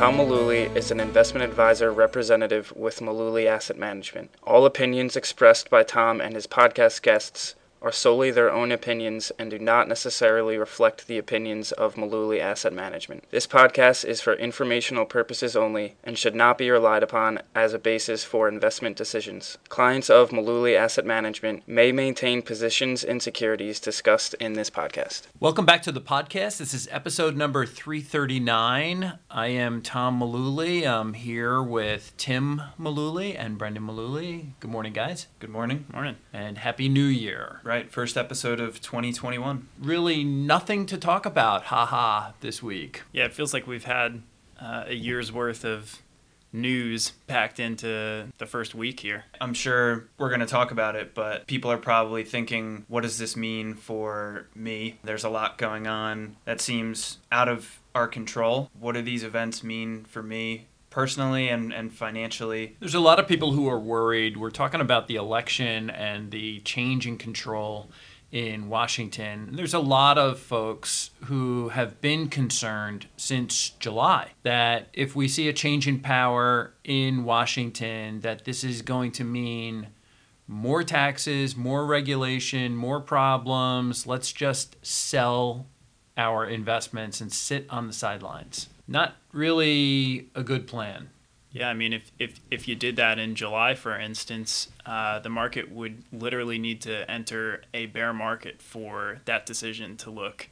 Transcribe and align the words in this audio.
Tom 0.00 0.16
Mullooly 0.16 0.74
is 0.74 0.90
an 0.90 0.98
investment 0.98 1.44
advisor 1.44 1.92
representative 1.92 2.72
with 2.74 3.00
Mullooly 3.00 3.44
Asset 3.44 3.76
Management. 3.76 4.30
All 4.42 4.64
opinions 4.64 5.14
expressed 5.14 5.68
by 5.68 5.82
Tom 5.82 6.22
and 6.22 6.34
his 6.34 6.46
podcast 6.46 7.02
guests 7.02 7.54
are 7.82 7.92
solely 7.92 8.30
their 8.30 8.52
own 8.52 8.70
opinions 8.70 9.32
and 9.38 9.50
do 9.50 9.58
not 9.58 9.88
necessarily 9.88 10.58
reflect 10.58 11.06
the 11.06 11.18
opinions 11.18 11.72
of 11.72 11.94
Mullooly 11.94 12.40
Asset 12.40 12.72
Management. 12.72 13.24
This 13.30 13.46
podcast 13.46 14.04
is 14.04 14.20
for 14.20 14.34
informational 14.34 15.06
purposes 15.06 15.56
only 15.56 15.96
and 16.04 16.18
should 16.18 16.34
not 16.34 16.58
be 16.58 16.70
relied 16.70 17.02
upon 17.02 17.40
as 17.54 17.72
a 17.72 17.78
basis 17.78 18.22
for 18.22 18.48
investment 18.48 18.96
decisions. 18.96 19.56
Clients 19.68 20.10
of 20.10 20.30
Mullooly 20.30 20.76
Asset 20.76 21.06
Management 21.06 21.66
may 21.66 21.90
maintain 21.92 22.42
positions 22.42 23.02
in 23.02 23.20
securities 23.20 23.80
discussed 23.80 24.34
in 24.34 24.52
this 24.52 24.70
podcast. 24.70 25.22
Welcome 25.38 25.64
back 25.64 25.82
to 25.82 25.92
the 25.92 26.00
podcast. 26.00 26.58
This 26.58 26.74
is 26.74 26.88
episode 26.90 27.36
number 27.36 27.64
339. 27.64 29.18
I 29.30 29.46
am 29.46 29.80
Tom 29.80 30.20
Mullooly. 30.20 30.86
I'm 30.86 31.14
here 31.14 31.62
with 31.62 32.12
Tim 32.16 32.62
Mullooly 32.78 33.34
and 33.38 33.56
Brendan 33.56 33.84
Mullooly. 33.84 34.52
Good 34.60 34.70
morning, 34.70 34.92
guys. 34.92 35.28
Good 35.38 35.50
morning. 35.50 35.86
Morning. 35.92 36.16
And 36.32 36.58
Happy 36.58 36.88
New 36.88 37.06
Year. 37.06 37.60
Right, 37.70 37.88
first 37.88 38.16
episode 38.16 38.58
of 38.58 38.80
2021. 38.80 39.68
Really 39.78 40.24
nothing 40.24 40.86
to 40.86 40.98
talk 40.98 41.24
about, 41.24 41.62
haha, 41.66 42.32
this 42.40 42.60
week. 42.60 43.02
Yeah, 43.12 43.26
it 43.26 43.32
feels 43.32 43.54
like 43.54 43.68
we've 43.68 43.84
had 43.84 44.22
uh, 44.60 44.86
a 44.88 44.94
year's 44.94 45.30
worth 45.30 45.64
of 45.64 46.02
news 46.52 47.12
packed 47.28 47.60
into 47.60 48.26
the 48.38 48.46
first 48.46 48.74
week 48.74 48.98
here. 48.98 49.22
I'm 49.40 49.54
sure 49.54 50.08
we're 50.18 50.30
going 50.30 50.40
to 50.40 50.46
talk 50.46 50.72
about 50.72 50.96
it, 50.96 51.14
but 51.14 51.46
people 51.46 51.70
are 51.70 51.78
probably 51.78 52.24
thinking, 52.24 52.86
what 52.88 53.02
does 53.02 53.18
this 53.18 53.36
mean 53.36 53.74
for 53.74 54.48
me? 54.52 54.98
There's 55.04 55.22
a 55.22 55.30
lot 55.30 55.56
going 55.56 55.86
on 55.86 56.38
that 56.46 56.60
seems 56.60 57.18
out 57.30 57.48
of 57.48 57.78
our 57.94 58.08
control. 58.08 58.68
What 58.80 58.96
do 58.96 59.02
these 59.02 59.22
events 59.22 59.62
mean 59.62 60.06
for 60.06 60.24
me? 60.24 60.66
Personally 60.90 61.48
and, 61.48 61.72
and 61.72 61.92
financially. 61.92 62.76
There's 62.80 62.94
a 62.94 63.00
lot 63.00 63.20
of 63.20 63.28
people 63.28 63.52
who 63.52 63.68
are 63.68 63.78
worried. 63.78 64.36
We're 64.36 64.50
talking 64.50 64.80
about 64.80 65.06
the 65.06 65.16
election 65.16 65.88
and 65.88 66.30
the 66.30 66.60
change 66.60 67.06
in 67.06 67.16
control 67.16 67.90
in 68.32 68.68
Washington. 68.68 69.50
There's 69.52 69.74
a 69.74 69.80
lot 69.80 70.18
of 70.18 70.38
folks 70.38 71.10
who 71.24 71.70
have 71.70 72.00
been 72.00 72.28
concerned 72.28 73.06
since 73.16 73.70
July 73.70 74.32
that 74.42 74.88
if 74.92 75.16
we 75.16 75.26
see 75.26 75.48
a 75.48 75.52
change 75.52 75.88
in 75.88 76.00
power 76.00 76.74
in 76.84 77.24
Washington, 77.24 78.20
that 78.20 78.44
this 78.44 78.62
is 78.62 78.82
going 78.82 79.12
to 79.12 79.24
mean 79.24 79.88
more 80.46 80.82
taxes, 80.82 81.56
more 81.56 81.86
regulation, 81.86 82.76
more 82.76 83.00
problems. 83.00 84.06
Let's 84.06 84.32
just 84.32 84.76
sell 84.84 85.66
our 86.16 86.46
investments 86.46 87.20
and 87.20 87.32
sit 87.32 87.66
on 87.70 87.86
the 87.86 87.92
sidelines. 87.92 88.68
Not 88.90 89.14
really 89.32 90.28
a 90.34 90.42
good 90.42 90.66
plan. 90.66 91.10
Yeah, 91.52 91.68
I 91.68 91.74
mean, 91.74 91.92
if, 91.92 92.10
if, 92.18 92.40
if 92.50 92.66
you 92.66 92.74
did 92.74 92.96
that 92.96 93.20
in 93.20 93.36
July, 93.36 93.74
for 93.74 93.96
instance, 93.98 94.68
uh, 94.84 95.20
the 95.20 95.28
market 95.28 95.70
would 95.70 96.02
literally 96.12 96.58
need 96.58 96.80
to 96.82 97.08
enter 97.08 97.62
a 97.72 97.86
bear 97.86 98.12
market 98.12 98.60
for 98.60 99.20
that 99.26 99.46
decision 99.46 99.96
to 99.98 100.10
look 100.10 100.48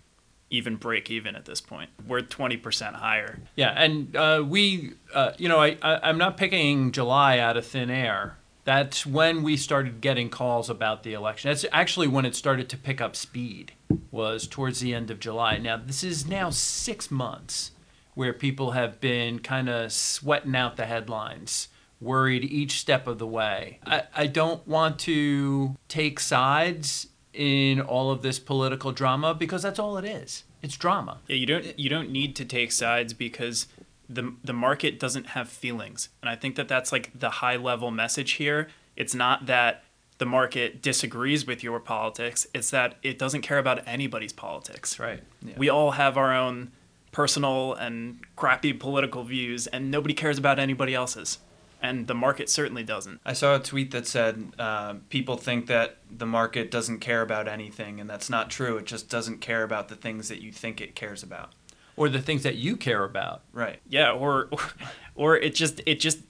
even 0.51 0.77
break 0.77 1.11
even 1.11 1.35
at 1.35 1.45
this 1.45 1.61
point. 1.61 1.91
We're 2.07 2.23
20% 2.23 2.95
higher. 2.95 3.41
Yeah, 3.57 3.71
and 3.71 4.17
uh, 4.17 4.45
we, 4.47 4.93
uh, 5.13 5.33
you 5.37 5.49
know, 5.49 5.59
I, 5.59 5.77
I, 5.83 6.09
I'm 6.09 6.17
not 6.17 6.37
picking 6.37 6.93
July 6.93 7.39
out 7.39 7.57
of 7.57 7.67
thin 7.67 7.91
air. 7.91 8.39
That's 8.65 9.05
when 9.05 9.43
we 9.43 9.57
started 9.57 10.01
getting 10.01 10.31
calls 10.31 10.71
about 10.71 11.03
the 11.03 11.13
election. 11.13 11.51
That's 11.51 11.65
actually 11.73 12.07
when 12.07 12.25
it 12.25 12.37
started 12.37 12.69
to 12.71 12.77
pick 12.77 13.01
up 13.01 13.17
speed, 13.17 13.73
was 14.11 14.47
towards 14.47 14.81
the 14.81 14.95
end 14.95 15.11
of 15.11 15.21
July. 15.21 15.59
Now, 15.59 15.77
this 15.77 16.05
is 16.05 16.27
now 16.27 16.51
six 16.51 17.11
months 17.11 17.73
where 18.19 18.33
people 18.33 18.73
have 18.73 19.01
been 19.01 19.39
kind 19.39 19.69
of 19.69 19.93
sweating 19.93 20.57
out 20.57 20.77
the 20.77 20.85
headlines, 20.85 21.69
worried 22.01 22.43
each 22.43 22.73
step 22.73 23.07
of 23.07 23.21
the 23.21 23.27
way. 23.29 23.79
I, 23.87 24.03
I 24.13 24.27
don't 24.27 24.67
want 24.67 24.99
to 25.01 25.77
take 25.87 26.19
sides 26.19 27.07
in 27.33 27.81
all 27.81 28.11
of 28.11 28.23
this 28.23 28.41
political 28.41 28.91
drama 28.91 29.35
because 29.35 29.63
that's 29.63 29.79
all 29.79 29.97
it 29.99 30.05
is. 30.05 30.43
It's 30.63 30.77
drama. 30.77 31.19
Yeah, 31.29 31.37
you 31.37 31.47
don't 31.47 31.79
you 31.79 31.89
don't 31.89 32.11
need 32.11 32.35
to 32.35 32.45
take 32.45 32.73
sides 32.73 33.15
because 33.15 33.69
the 34.09 34.35
the 34.43 34.53
market 34.53 34.99
doesn't 34.99 35.29
have 35.29 35.49
feelings. 35.49 36.09
And 36.21 36.29
I 36.29 36.35
think 36.35 36.57
that 36.57 36.67
that's 36.67 36.91
like 36.91 37.17
the 37.17 37.31
high 37.31 37.55
level 37.55 37.93
message 37.93 38.33
here. 38.33 38.67
It's 38.97 39.15
not 39.15 39.47
that 39.47 39.85
the 40.19 40.27
market 40.27 40.83
disagrees 40.83 41.47
with 41.47 41.63
your 41.63 41.79
politics, 41.79 42.49
it's 42.53 42.71
that 42.71 42.97
it 43.05 43.17
doesn't 43.17 43.43
care 43.43 43.59
about 43.59 43.87
anybody's 43.87 44.33
politics. 44.33 44.99
Right. 44.99 45.23
Yeah. 45.41 45.55
We 45.57 45.69
all 45.69 45.93
have 45.93 46.17
our 46.17 46.35
own 46.35 46.73
personal 47.19 47.75
and 47.75 48.21
crappy 48.37 48.73
political 48.73 49.25
views, 49.25 49.67
and 49.67 49.91
nobody 49.91 50.15
cares 50.15 50.39
about 50.39 50.61
anybody 50.61 50.95
else's. 50.95 51.39
And 51.83 52.07
the 52.07 52.15
market 52.15 52.49
certainly 52.49 52.85
doesn't. 52.85 53.21
I 53.27 53.33
saw 53.33 53.57
a 53.57 53.59
tweet 53.59 53.91
that 53.91 54.07
said 54.07 54.53
uh, 54.57 54.95
people 55.09 55.37
think 55.37 55.67
that 55.67 55.97
the 56.09 56.27
market 56.27 56.71
doesn't 56.71 57.01
care 57.01 57.21
about 57.21 57.49
anything, 57.49 57.99
and 57.99 58.09
that's 58.09 58.31
not 58.31 58.51
true. 58.51 58.77
It 58.77 58.87
just 58.87 59.09
doesn't 59.11 59.41
care 59.41 59.65
about 59.65 59.89
the 59.89 59.97
things 59.97 60.29
that 60.29 60.41
you 60.41 60.53
think 60.53 60.81
it 60.81 60.95
cares 60.95 61.25
about. 61.25 61.55
Or 61.97 62.09
the 62.09 62.23
things 62.23 62.45
that 62.45 62.55
you 62.55 62.77
care 62.77 63.03
about. 63.03 63.43
Right. 63.53 63.81
Yeah, 63.89 64.13
or, 64.13 64.47
or, 64.53 64.61
or 65.17 65.37
it 65.37 65.57
just 65.57 65.81
it 65.87 65.99
just 65.99 66.21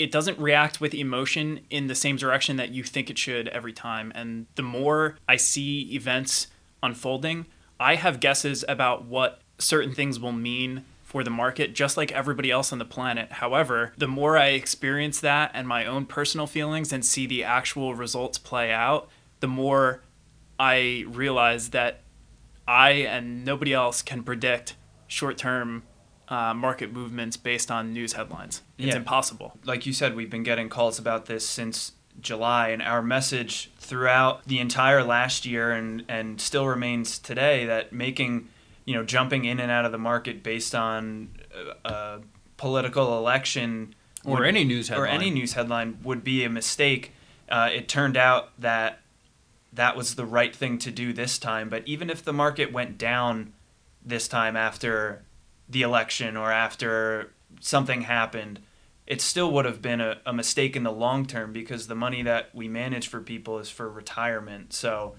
it 0.00 0.10
doesn't 0.10 0.40
react 0.40 0.80
with 0.80 0.94
emotion 0.94 1.60
in 1.70 1.86
the 1.86 1.94
same 1.94 2.16
direction 2.16 2.56
that 2.56 2.70
you 2.70 2.82
think 2.82 3.08
it 3.08 3.18
should 3.18 3.46
every 3.50 3.72
time. 3.72 4.10
And 4.16 4.46
the 4.56 4.64
more 4.64 5.16
I 5.28 5.36
see 5.36 5.94
events 5.94 6.48
unfolding, 6.82 7.46
I 7.78 7.94
have 7.94 8.18
guesses 8.18 8.64
about 8.66 9.04
what 9.04 9.40
certain 9.58 9.94
things 9.94 10.18
will 10.20 10.32
mean 10.32 10.84
for 11.02 11.22
the 11.22 11.30
market, 11.30 11.74
just 11.74 11.96
like 11.96 12.10
everybody 12.12 12.50
else 12.50 12.72
on 12.72 12.78
the 12.78 12.84
planet. 12.84 13.30
However, 13.32 13.92
the 13.96 14.08
more 14.08 14.36
I 14.36 14.48
experience 14.48 15.20
that 15.20 15.50
and 15.54 15.68
my 15.68 15.86
own 15.86 16.06
personal 16.06 16.46
feelings 16.46 16.92
and 16.92 17.04
see 17.04 17.26
the 17.26 17.44
actual 17.44 17.94
results 17.94 18.36
play 18.38 18.72
out, 18.72 19.08
the 19.40 19.46
more 19.46 20.02
I 20.58 21.04
realize 21.08 21.70
that 21.70 22.00
I 22.66 22.90
and 22.90 23.44
nobody 23.44 23.72
else 23.72 24.02
can 24.02 24.22
predict 24.22 24.74
short 25.06 25.36
term 25.38 25.84
uh, 26.28 26.54
market 26.54 26.90
movements 26.92 27.36
based 27.36 27.70
on 27.70 27.92
news 27.92 28.14
headlines. 28.14 28.62
It's 28.78 28.88
Yeah. 28.88 28.96
impossible. 28.96 29.58
Like 29.64 29.84
you 29.86 29.92
said, 29.92 30.16
we've 30.16 30.30
been 30.30 30.42
getting 30.42 30.68
calls 30.70 30.98
about 30.98 31.26
this 31.26 31.46
since 31.48 31.92
July, 32.20 32.68
and 32.70 32.80
our 32.80 33.02
message 33.02 33.70
throughout 33.78 34.44
the 34.46 34.58
entire 34.60 35.02
last 35.04 35.44
year 35.44 35.72
and, 35.72 36.04
and 36.08 36.40
still 36.40 36.66
remains 36.66 37.18
today 37.18 37.66
that 37.66 37.92
making, 37.92 38.48
you 38.84 38.94
know, 38.94 39.02
jumping 39.04 39.44
in 39.44 39.60
and 39.60 39.70
out 39.70 39.84
of 39.84 39.92
the 39.92 39.98
market 39.98 40.42
based 40.42 40.74
on 40.74 41.30
a, 41.84 41.88
a 41.88 42.20
political 42.56 43.16
election 43.18 43.94
Or 44.24 44.38
would- 44.38 44.46
any 44.46 44.64
news 44.64 44.90
or 44.90 45.06
headline. 45.06 45.14
any 45.22 45.30
news 45.30 45.52
headline 45.54 45.98
would 46.02 46.22
be 46.24 46.44
a 46.44 46.50
mistake. 46.50 47.12
Uh, 47.48 47.70
it 47.72 47.88
turned 47.88 48.16
out 48.16 48.50
that 48.60 49.00
that 49.72 49.96
was 49.96 50.14
the 50.14 50.24
right 50.24 50.54
thing 50.54 50.78
to 50.78 50.90
do 50.90 51.12
this 51.12 51.38
time. 51.38 51.68
But 51.68 51.82
even 51.86 52.08
if 52.10 52.24
the 52.24 52.32
market 52.32 52.72
went 52.72 52.96
down 52.96 53.52
this 54.04 54.28
time 54.28 54.56
after 54.56 55.24
the 55.68 55.82
election 55.82 56.36
or 56.36 56.52
after 56.52 57.32
something 57.60 58.02
happened, 58.02 58.60
it 59.06 59.20
still 59.20 59.50
would 59.52 59.64
have 59.64 59.82
been 59.82 60.00
a, 60.00 60.18
a 60.24 60.32
mistake 60.32 60.76
in 60.76 60.82
the 60.82 60.92
long 60.92 61.26
term 61.26 61.52
because 61.52 61.86
the 61.88 61.94
money 61.94 62.22
that 62.22 62.54
we 62.54 62.68
manage 62.68 63.08
for 63.08 63.20
people 63.20 63.58
is 63.58 63.68
for 63.68 63.90
retirement. 63.90 64.72
So 64.72 65.16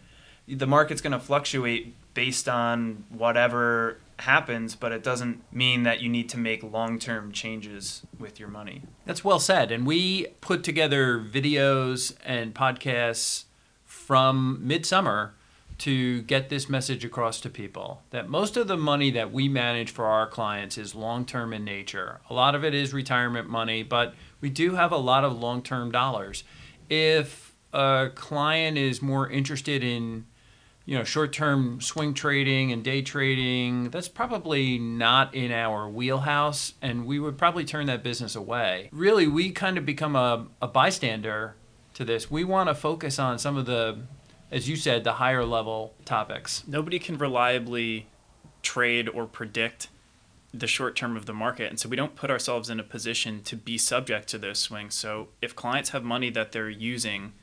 the 0.48 0.66
market's 0.68 1.02
going 1.02 1.12
to 1.14 1.20
fluctuate 1.20 1.96
based 2.16 2.50
on 2.50 3.04
whatever 3.10 4.00
happens, 4.20 4.76
but 4.76 4.92
it 4.92 5.04
doesn't 5.04 5.44
mean 5.54 5.84
that 5.84 6.02
you 6.02 6.10
need 6.10 6.30
to 6.30 6.38
make 6.40 6.64
long 6.64 6.98
term 6.98 7.32
changes 7.32 8.02
with 8.18 8.40
your 8.40 8.50
money. 8.50 8.82
That's 9.06 9.24
well 9.24 9.40
said. 9.40 9.72
And 9.72 9.86
we 9.86 10.28
put 10.42 10.64
together 10.64 11.20
videos 11.20 12.16
and 12.26 12.56
podcasts 12.56 13.44
from 13.86 14.60
midsummer 14.66 15.36
to 15.78 16.22
get 16.22 16.48
this 16.48 16.70
message 16.70 17.04
across 17.04 17.42
to 17.42 17.50
people 17.50 18.02
that 18.12 18.30
most 18.30 18.56
of 18.56 18.68
the 18.68 18.78
money 18.78 19.12
that 19.12 19.34
we 19.34 19.50
manage 19.50 19.92
for 19.92 20.06
our 20.06 20.26
clients 20.26 20.78
is 20.78 20.96
long 20.96 21.26
term 21.26 21.52
in 21.52 21.66
nature. 21.66 22.22
A 22.30 22.34
lot 22.34 22.56
of 22.56 22.64
it 22.64 22.74
is 22.74 22.94
retirement 22.94 23.50
money, 23.50 23.84
but 23.84 24.16
we 24.40 24.50
do 24.50 24.76
have 24.76 24.92
a 24.92 24.98
lot 24.98 25.26
of 25.26 25.38
long 25.38 25.62
term 25.62 25.92
dollars. 25.92 26.46
If 26.90 27.54
a 27.74 28.10
client 28.16 28.78
is 28.78 29.02
more 29.02 29.30
interested 29.30 29.84
in 29.84 30.26
you 30.86 30.98
know 30.98 31.04
short-term 31.04 31.82
swing 31.82 32.14
trading 32.14 32.72
and 32.72 32.84
day 32.84 33.02
trading 33.02 33.90
that's 33.90 34.08
probably 34.08 34.78
not 34.78 35.34
in 35.34 35.52
our 35.52 35.90
wheelhouse 35.90 36.74
and 36.82 37.06
we 37.06 37.20
would 37.20 37.38
probably 37.38 37.66
turn 37.66 37.88
that 37.88 38.04
business 38.04 38.36
away 38.36 38.90
really 38.92 39.28
we 39.28 39.52
kind 39.52 39.78
of 39.78 39.86
become 39.86 40.16
a, 40.16 40.48
a 40.62 40.68
bystander 40.68 41.56
to 41.94 42.06
this 42.06 42.30
we 42.30 42.44
want 42.44 42.70
to 42.70 42.76
focus 42.76 43.18
on 43.18 43.40
some 43.40 43.58
of 43.58 43.66
the 43.66 43.98
as 44.52 44.70
you 44.70 44.76
said 44.76 45.04
the 45.04 45.14
higher 45.14 45.44
level 45.44 45.94
topics 46.06 46.64
Nobody 46.68 47.00
can 47.00 47.18
reliably 47.18 48.08
trade 48.62 49.08
or 49.08 49.26
predict 49.26 49.88
the 50.54 50.68
short 50.68 50.96
term 50.96 51.16
of 51.16 51.26
the 51.26 51.34
market. 51.34 51.70
And 51.70 51.80
so 51.80 51.90
we 51.90 51.96
don't 51.96 52.16
put 52.16 52.32
ourselves 52.32 52.70
in 52.70 52.80
a 52.80 52.84
position 52.84 53.44
to 53.44 53.56
be 53.56 53.78
subject 53.78 54.28
to 54.30 54.38
those 54.38 54.60
swings. 54.60 54.96
So 54.96 55.30
if 55.42 55.56
clients 55.56 55.90
have 55.90 56.04
money 56.04 56.30
that 56.32 56.52
they're 56.52 56.70
using 56.70 57.34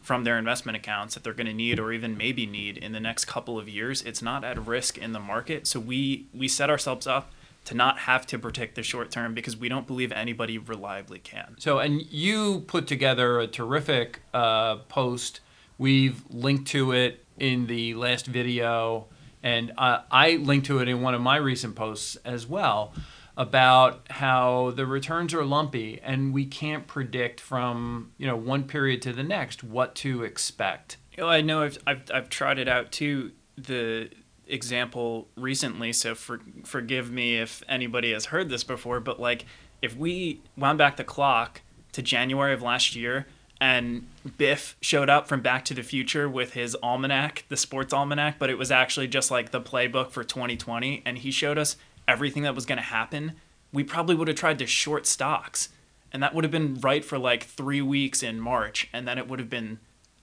from 0.00 0.24
their 0.24 0.38
investment 0.38 0.76
accounts 0.76 1.14
that 1.14 1.22
they're 1.22 1.34
going 1.34 1.46
to 1.46 1.52
need 1.52 1.78
or 1.78 1.92
even 1.92 2.16
maybe 2.16 2.46
need 2.46 2.78
in 2.78 2.92
the 2.92 3.00
next 3.00 3.26
couple 3.26 3.58
of 3.58 3.68
years, 3.68 4.02
it's 4.02 4.22
not 4.22 4.44
at 4.44 4.66
risk 4.66 4.98
in 4.98 5.12
the 5.12 5.20
market. 5.20 5.66
So 5.66 5.78
we 5.78 6.26
we 6.34 6.48
set 6.48 6.70
ourselves 6.70 7.06
up 7.06 7.32
to 7.66 7.74
not 7.74 8.00
have 8.00 8.26
to 8.26 8.38
predict 8.38 8.74
the 8.74 8.82
short 8.82 9.10
term 9.10 9.34
because 9.34 9.56
we 9.56 9.68
don't 9.68 9.86
believe 9.86 10.12
anybody 10.12 10.58
reliably 10.58 11.18
can. 11.18 11.56
So, 11.58 11.78
and 11.78 12.02
you 12.10 12.60
put 12.66 12.86
together 12.86 13.38
a 13.38 13.46
terrific 13.46 14.22
uh, 14.32 14.76
post. 14.88 15.40
We've 15.76 16.22
linked 16.30 16.68
to 16.68 16.92
it 16.92 17.24
in 17.38 17.66
the 17.66 17.94
last 17.94 18.26
video, 18.26 19.06
and 19.42 19.72
uh, 19.76 20.00
I 20.10 20.36
linked 20.36 20.66
to 20.66 20.78
it 20.78 20.88
in 20.88 21.02
one 21.02 21.14
of 21.14 21.20
my 21.20 21.36
recent 21.36 21.74
posts 21.74 22.16
as 22.24 22.46
well 22.46 22.92
about 23.40 24.02
how 24.10 24.70
the 24.72 24.84
returns 24.84 25.32
are 25.32 25.46
lumpy 25.46 25.98
and 26.02 26.34
we 26.34 26.44
can't 26.44 26.86
predict 26.86 27.40
from 27.40 28.12
you 28.18 28.26
know 28.26 28.36
one 28.36 28.64
period 28.64 29.00
to 29.00 29.14
the 29.14 29.22
next 29.22 29.64
what 29.64 29.94
to 29.94 30.22
expect. 30.22 30.98
Know, 31.16 31.26
I 31.26 31.40
know 31.40 31.62
I've, 31.62 31.78
I've 31.86 32.02
I've 32.12 32.28
tried 32.28 32.58
it 32.58 32.68
out 32.68 32.92
too. 32.92 33.32
The 33.56 34.10
example 34.46 35.28
recently, 35.36 35.94
so 35.94 36.14
for, 36.14 36.40
forgive 36.64 37.10
me 37.10 37.38
if 37.38 37.62
anybody 37.66 38.12
has 38.12 38.26
heard 38.26 38.50
this 38.50 38.62
before, 38.62 39.00
but 39.00 39.18
like 39.18 39.46
if 39.80 39.96
we 39.96 40.42
wound 40.58 40.76
back 40.76 40.98
the 40.98 41.04
clock 41.04 41.62
to 41.92 42.02
January 42.02 42.52
of 42.52 42.60
last 42.60 42.94
year 42.94 43.26
and 43.58 44.06
Biff 44.38 44.76
showed 44.80 45.08
up 45.10 45.28
from 45.28 45.40
Back 45.40 45.64
to 45.66 45.74
the 45.74 45.82
Future 45.82 46.28
with 46.28 46.54
his 46.54 46.74
almanac, 46.82 47.44
the 47.48 47.56
sports 47.56 47.92
almanac, 47.92 48.38
but 48.38 48.48
it 48.50 48.58
was 48.58 48.70
actually 48.70 49.08
just 49.08 49.30
like 49.30 49.50
the 49.50 49.60
playbook 49.60 50.10
for 50.10 50.24
2020, 50.24 51.02
and 51.04 51.18
he 51.18 51.30
showed 51.30 51.58
us 51.58 51.76
everything 52.10 52.42
that 52.42 52.54
was 52.54 52.66
going 52.66 52.78
to 52.78 52.84
happen, 52.84 53.34
we 53.72 53.84
probably 53.84 54.14
would 54.14 54.28
have 54.28 54.36
tried 54.36 54.58
to 54.58 54.66
short 54.66 55.06
stocks. 55.06 55.68
And 56.12 56.22
that 56.22 56.34
would 56.34 56.44
have 56.44 56.50
been 56.50 56.74
right 56.80 57.04
for 57.04 57.18
like 57.18 57.44
three 57.44 57.80
weeks 57.80 58.22
in 58.22 58.40
March, 58.40 58.88
and 58.92 59.06
then 59.06 59.16
it 59.16 59.28
would 59.28 59.38
have 59.38 59.48
been 59.48 59.78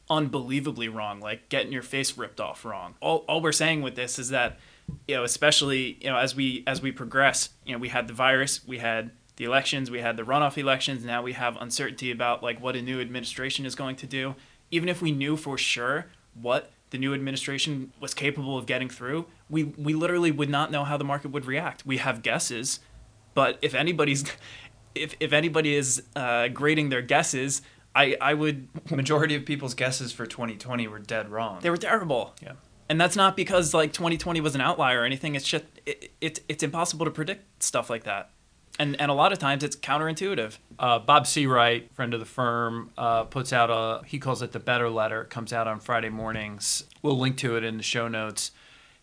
unbelievably 0.10 0.90
wrong, 0.90 1.22
like 1.22 1.50
getting 1.50 1.72
your 1.72 1.82
face 1.82 2.18
ripped 2.18 2.42
off 2.42 2.66
wrong. 2.66 2.96
All, 3.02 3.24
all 3.28 3.42
we're 3.42 3.54
saying 3.54 3.82
with 3.82 3.96
this 3.96 4.20
is 4.20 4.30
that, 4.30 4.60
you 5.08 5.16
know, 5.16 5.24
especially 5.24 5.98
you 6.02 6.10
know 6.10 6.18
as 6.18 6.36
we 6.36 6.64
as 6.68 6.82
we 6.82 6.92
progress, 6.92 7.50
you 7.66 7.72
know, 7.72 7.80
we 7.80 7.90
had 7.90 8.08
the 8.08 8.14
virus, 8.14 8.68
we 8.68 8.80
had 8.80 9.12
the 9.38 9.46
elections, 9.46 9.90
we 9.90 10.02
had 10.02 10.18
the 10.18 10.24
runoff 10.24 10.58
elections. 10.58 11.06
Now 11.06 11.22
we 11.22 11.34
have 11.34 11.56
uncertainty 11.58 12.12
about 12.12 12.44
like 12.44 12.62
what 12.62 12.76
a 12.76 12.82
new 12.82 13.00
administration 13.00 13.66
is 13.66 13.76
going 13.76 13.96
to 13.98 14.08
do. 14.08 14.36
Even 14.72 14.90
if 14.90 15.02
we 15.02 15.12
knew 15.12 15.38
for 15.38 15.58
sure 15.58 16.08
what 16.34 16.72
the 16.90 16.98
new 16.98 17.14
administration 17.14 17.92
was 18.00 18.14
capable 18.14 18.58
of 18.58 18.66
getting 18.66 18.90
through, 18.90 19.26
we 19.50 19.64
we 19.64 19.94
literally 19.94 20.32
would 20.32 20.50
not 20.50 20.72
know 20.72 20.84
how 20.84 20.98
the 20.98 21.04
market 21.04 21.32
would 21.32 21.46
react. 21.46 21.86
We 21.86 21.98
have 21.98 22.22
guesses, 22.22 22.80
but 23.34 23.58
if 23.62 23.74
anybody's 23.74 24.24
if 24.96 25.16
if 25.20 25.34
anybody 25.34 25.76
is 25.76 26.04
uh, 26.16 26.48
grading 26.50 26.90
their 26.90 27.02
guesses 27.02 27.62
I, 27.98 28.16
I 28.22 28.34
would. 28.36 28.68
Majority 28.92 29.36
of 29.36 29.46
people's 29.46 29.74
guesses 29.74 30.12
for 30.12 30.26
2020 30.26 30.88
were 30.88 31.00
dead 31.00 31.30
wrong. 31.30 31.60
They 31.62 31.72
were 31.72 31.78
terrible. 31.78 32.36
Yeah. 32.42 32.54
And 32.90 33.02
that's 33.02 33.16
not 33.16 33.36
because 33.36 33.74
like 33.74 33.92
2020 33.92 34.40
was 34.40 34.56
an 34.56 34.62
outlier 34.62 35.02
or 35.02 35.06
anything. 35.06 35.36
It's 35.36 35.48
just 35.48 35.66
it, 35.86 36.12
it 36.22 36.40
it's 36.48 36.64
impossible 36.64 37.06
to 37.06 37.12
predict 37.12 37.64
stuff 37.64 37.90
like 37.90 38.04
that. 38.04 38.30
And 38.80 39.00
and 39.02 39.10
a 39.10 39.14
lot 39.14 39.32
of 39.32 39.40
times 39.40 39.64
it's 39.64 39.76
counterintuitive. 39.76 40.58
Uh, 40.78 41.00
Bob 41.00 41.26
Seawright, 41.26 41.92
friend 41.92 42.14
of 42.14 42.20
the 42.20 42.26
firm, 42.26 42.92
uh, 42.98 43.24
puts 43.24 43.52
out 43.52 43.70
a 43.70 44.06
he 44.06 44.20
calls 44.20 44.42
it 44.42 44.52
the 44.52 44.60
Better 44.60 44.90
Letter. 44.90 45.22
It 45.22 45.30
comes 45.30 45.52
out 45.52 45.68
on 45.68 45.80
Friday 45.80 46.10
mornings. 46.10 46.84
We'll 47.02 47.18
link 47.18 47.38
to 47.38 47.58
it 47.58 47.64
in 47.64 47.78
the 47.78 47.84
show 47.84 48.08
notes. 48.08 48.52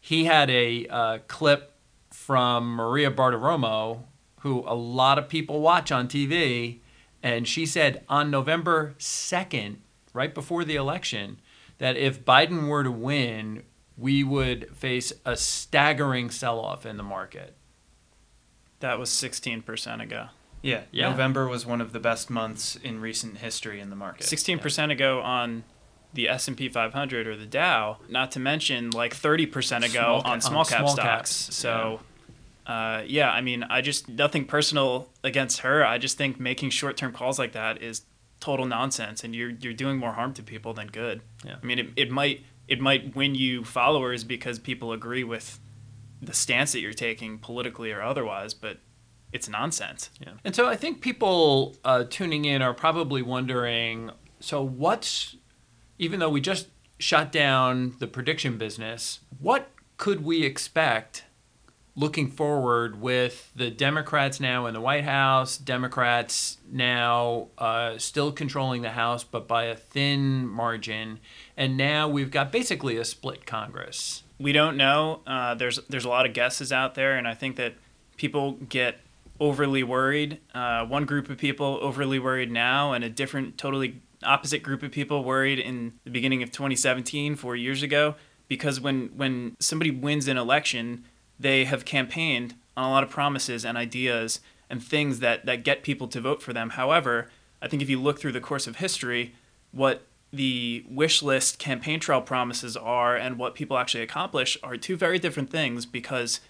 He 0.00 0.24
had 0.26 0.50
a 0.50 0.86
uh, 0.86 1.18
clip 1.26 1.72
from 2.10 2.74
Maria 2.74 3.10
Bartiromo, 3.10 4.00
who 4.40 4.62
a 4.66 4.74
lot 4.74 5.18
of 5.18 5.28
people 5.28 5.60
watch 5.60 5.90
on 5.90 6.06
TV 6.08 6.80
and 7.24 7.48
she 7.48 7.64
said 7.64 8.04
on 8.06 8.30
November 8.30 8.94
2nd, 8.98 9.76
right 10.12 10.34
before 10.34 10.62
the 10.62 10.76
election, 10.76 11.40
that 11.78 11.96
if 11.96 12.22
Biden 12.22 12.68
were 12.68 12.84
to 12.84 12.90
win, 12.90 13.62
we 13.96 14.22
would 14.22 14.68
face 14.76 15.10
a 15.24 15.34
staggering 15.34 16.28
sell 16.28 16.60
off 16.60 16.84
in 16.84 16.98
the 16.98 17.02
market. 17.02 17.56
That 18.84 18.98
was 18.98 19.08
16% 19.08 20.02
ago. 20.02 20.26
Yeah, 20.60 20.82
Yeah. 20.92 21.08
November 21.08 21.48
was 21.48 21.64
one 21.64 21.80
of 21.80 21.92
the 21.94 22.00
best 22.00 22.28
months 22.28 22.76
in 22.76 23.00
recent 23.00 23.38
history 23.38 23.80
in 23.80 23.88
the 23.88 23.96
market. 23.96 24.26
16% 24.26 24.90
ago 24.92 25.20
on 25.22 25.64
the 26.12 26.28
S&P 26.28 26.68
500 26.68 27.26
or 27.26 27.34
the 27.34 27.46
Dow, 27.46 27.96
not 28.10 28.30
to 28.32 28.40
mention 28.40 28.90
like 28.90 29.16
30% 29.16 29.84
ago 29.84 29.90
Small 29.90 30.22
cap- 30.22 30.30
on 30.32 30.40
small 30.42 30.64
cap 30.66 30.80
on 30.80 30.86
small 30.88 30.94
stocks. 30.96 31.44
caps, 31.46 31.56
So 31.56 32.00
uh, 32.66 33.02
yeah, 33.06 33.30
I 33.30 33.40
mean, 33.40 33.62
I 33.64 33.80
just 33.80 34.08
nothing 34.10 34.44
personal 34.44 35.08
against 35.22 35.60
her. 35.60 35.84
I 35.84 35.96
just 35.96 36.18
think 36.18 36.38
making 36.38 36.68
short-term 36.70 37.12
calls 37.12 37.38
like 37.38 37.52
that 37.52 37.82
is 37.82 38.02
total 38.40 38.66
nonsense, 38.66 39.24
and 39.24 39.34
you're 39.34 39.50
you're 39.50 39.72
doing 39.72 39.96
more 39.96 40.12
harm 40.12 40.34
to 40.34 40.42
people 40.42 40.74
than 40.74 40.88
good. 40.88 41.22
Yeah. 41.44 41.56
I 41.62 41.64
mean, 41.66 41.78
it, 41.78 41.88
it 41.96 42.10
might 42.10 42.44
it 42.68 42.80
might 42.80 43.16
win 43.16 43.34
you 43.34 43.64
followers 43.64 44.24
because 44.24 44.58
people 44.58 44.92
agree 44.92 45.24
with 45.24 45.58
the 46.24 46.34
stance 46.34 46.72
that 46.72 46.80
you're 46.80 46.92
taking 46.92 47.38
politically 47.38 47.92
or 47.92 48.02
otherwise, 48.02 48.54
but 48.54 48.78
it's 49.32 49.48
nonsense. 49.48 50.10
Yeah. 50.20 50.32
And 50.44 50.54
so 50.54 50.68
I 50.68 50.76
think 50.76 51.00
people 51.00 51.76
uh, 51.84 52.04
tuning 52.08 52.44
in 52.44 52.62
are 52.62 52.74
probably 52.74 53.22
wondering 53.22 54.10
so 54.40 54.62
what's, 54.62 55.36
even 55.98 56.20
though 56.20 56.28
we 56.28 56.40
just 56.40 56.68
shut 56.98 57.32
down 57.32 57.94
the 57.98 58.06
prediction 58.06 58.58
business, 58.58 59.20
what 59.38 59.70
could 59.96 60.24
we 60.24 60.44
expect 60.44 61.24
looking 61.96 62.28
forward 62.28 63.00
with 63.00 63.52
the 63.54 63.70
Democrats 63.70 64.40
now 64.40 64.66
in 64.66 64.74
the 64.74 64.80
White 64.80 65.04
House, 65.04 65.56
Democrats 65.56 66.58
now 66.70 67.48
uh, 67.56 67.96
still 67.98 68.32
controlling 68.32 68.82
the 68.82 68.90
House, 68.90 69.22
but 69.22 69.46
by 69.46 69.64
a 69.64 69.76
thin 69.76 70.46
margin, 70.46 71.20
and 71.56 71.76
now 71.76 72.08
we've 72.08 72.30
got 72.30 72.50
basically 72.50 72.96
a 72.96 73.04
split 73.04 73.46
Congress. 73.46 74.23
We 74.44 74.52
don't 74.52 74.76
know. 74.76 75.22
Uh, 75.26 75.54
there's 75.54 75.80
there's 75.88 76.04
a 76.04 76.08
lot 76.10 76.26
of 76.26 76.34
guesses 76.34 76.70
out 76.70 76.94
there, 76.94 77.16
and 77.16 77.26
I 77.26 77.32
think 77.32 77.56
that 77.56 77.72
people 78.18 78.52
get 78.68 79.00
overly 79.40 79.82
worried. 79.82 80.38
Uh, 80.54 80.84
one 80.84 81.06
group 81.06 81.30
of 81.30 81.38
people 81.38 81.78
overly 81.80 82.18
worried 82.18 82.52
now, 82.52 82.92
and 82.92 83.02
a 83.02 83.08
different, 83.08 83.56
totally 83.56 84.02
opposite 84.22 84.62
group 84.62 84.82
of 84.82 84.92
people 84.92 85.24
worried 85.24 85.58
in 85.58 85.94
the 86.04 86.10
beginning 86.10 86.42
of 86.42 86.52
2017, 86.52 87.36
four 87.36 87.56
years 87.56 87.82
ago. 87.82 88.16
Because 88.46 88.78
when 88.82 89.08
when 89.16 89.56
somebody 89.60 89.90
wins 89.90 90.28
an 90.28 90.36
election, 90.36 91.04
they 91.40 91.64
have 91.64 91.86
campaigned 91.86 92.54
on 92.76 92.84
a 92.84 92.90
lot 92.90 93.02
of 93.02 93.08
promises 93.08 93.64
and 93.64 93.78
ideas 93.78 94.40
and 94.68 94.82
things 94.82 95.20
that 95.20 95.46
that 95.46 95.64
get 95.64 95.82
people 95.82 96.06
to 96.08 96.20
vote 96.20 96.42
for 96.42 96.52
them. 96.52 96.70
However, 96.70 97.30
I 97.62 97.68
think 97.68 97.80
if 97.80 97.88
you 97.88 97.98
look 97.98 98.20
through 98.20 98.32
the 98.32 98.42
course 98.42 98.66
of 98.66 98.76
history, 98.76 99.34
what 99.72 100.02
the 100.34 100.84
wish 100.88 101.22
list 101.22 101.58
campaign 101.58 102.00
trail 102.00 102.20
promises 102.20 102.76
are 102.76 103.16
and 103.16 103.38
what 103.38 103.54
people 103.54 103.78
actually 103.78 104.02
accomplish 104.02 104.56
are 104.62 104.76
two 104.76 104.96
very 104.96 105.18
different 105.18 105.50
things 105.50 105.86
because 105.86 106.40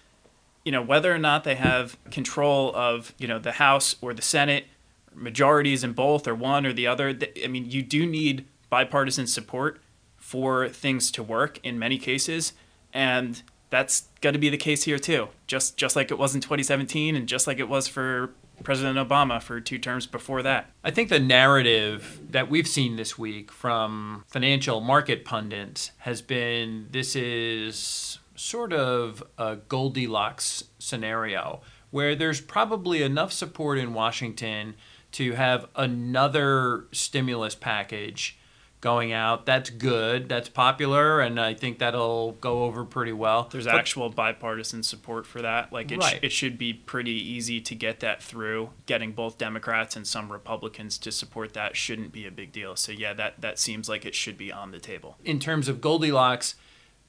you 0.63 0.71
know 0.71 0.81
whether 0.81 1.13
or 1.13 1.17
not 1.17 1.43
they 1.43 1.55
have 1.55 1.97
control 2.11 2.75
of 2.75 3.13
you 3.17 3.27
know 3.27 3.39
the 3.39 3.53
house 3.53 3.95
or 4.01 4.13
the 4.13 4.21
senate 4.21 4.65
majorities 5.13 5.83
in 5.83 5.93
both 5.93 6.27
or 6.27 6.35
one 6.35 6.65
or 6.65 6.73
the 6.73 6.87
other 6.87 7.17
i 7.43 7.47
mean 7.47 7.69
you 7.69 7.81
do 7.81 8.05
need 8.05 8.45
bipartisan 8.69 9.27
support 9.27 9.79
for 10.17 10.67
things 10.67 11.11
to 11.11 11.23
work 11.23 11.59
in 11.63 11.77
many 11.77 11.97
cases 11.97 12.53
and 12.93 13.43
that's 13.69 14.07
going 14.21 14.33
to 14.33 14.39
be 14.39 14.49
the 14.49 14.57
case 14.57 14.83
here 14.83 14.97
too. 14.97 15.27
Just 15.47 15.77
just 15.77 15.95
like 15.95 16.09
it 16.09 16.17
was 16.17 16.33
in 16.33 16.41
2017 16.41 17.15
and 17.15 17.27
just 17.27 17.45
like 17.45 17.59
it 17.59 17.67
was 17.67 17.87
for 17.87 18.31
president 18.63 18.97
obama 18.97 19.41
for 19.41 19.59
two 19.59 19.77
terms 19.77 20.07
before 20.07 20.41
that. 20.43 20.71
I 20.83 20.91
think 20.91 21.09
the 21.09 21.19
narrative 21.19 22.21
that 22.29 22.49
we've 22.49 22.67
seen 22.67 22.95
this 22.95 23.17
week 23.17 23.51
from 23.51 24.23
financial 24.27 24.81
market 24.81 25.25
pundits 25.25 25.91
has 25.99 26.21
been 26.21 26.87
this 26.91 27.15
is 27.15 28.19
sort 28.35 28.73
of 28.73 29.23
a 29.37 29.55
Goldilocks 29.55 30.65
scenario 30.77 31.61
where 31.91 32.15
there's 32.15 32.41
probably 32.41 33.01
enough 33.01 33.31
support 33.31 33.77
in 33.77 33.93
Washington 33.93 34.75
to 35.13 35.33
have 35.33 35.67
another 35.75 36.87
stimulus 36.91 37.55
package 37.55 38.37
going 38.85 39.11
out. 39.11 39.47
That's 39.47 39.71
good. 39.71 40.29
That's 40.29 40.47
popular, 40.47 41.19
and 41.19 41.39
I 41.39 41.55
think 41.55 41.79
that'll 41.79 42.33
go 42.33 42.65
over 42.65 42.85
pretty 42.85 43.13
well. 43.13 43.47
There's 43.51 43.65
But- 43.65 43.73
actual 43.73 44.09
bipartisan 44.09 44.83
support 44.83 45.25
for 45.25 45.41
that. 45.41 45.73
Like 45.73 45.91
it, 45.91 46.03
sh- 46.03 46.19
it 46.21 46.31
should 46.31 46.59
be 46.59 46.71
pretty 46.71 47.11
easy 47.13 47.59
to 47.61 47.73
get 47.73 47.99
that 48.01 48.21
through. 48.21 48.69
Getting 48.85 49.11
both 49.13 49.39
Democrats 49.39 49.95
and 49.95 50.05
some 50.05 50.31
Republicans 50.31 50.99
to 50.99 51.11
support 51.11 51.53
that 51.55 51.75
shouldn't 51.75 52.11
be 52.11 52.27
a 52.27 52.31
big 52.31 52.51
deal. 52.51 52.75
So 52.75 52.91
yeah, 52.91 53.13
that 53.13 53.41
that 53.41 53.57
seems 53.57 53.89
like 53.89 54.05
it 54.05 54.13
should 54.13 54.37
be 54.37 54.51
on 54.51 54.69
the 54.69 54.79
table. 54.79 55.17
in 55.25 55.39
terms 55.39 55.67
of 55.67 55.81
Goldilocks, 55.81 56.53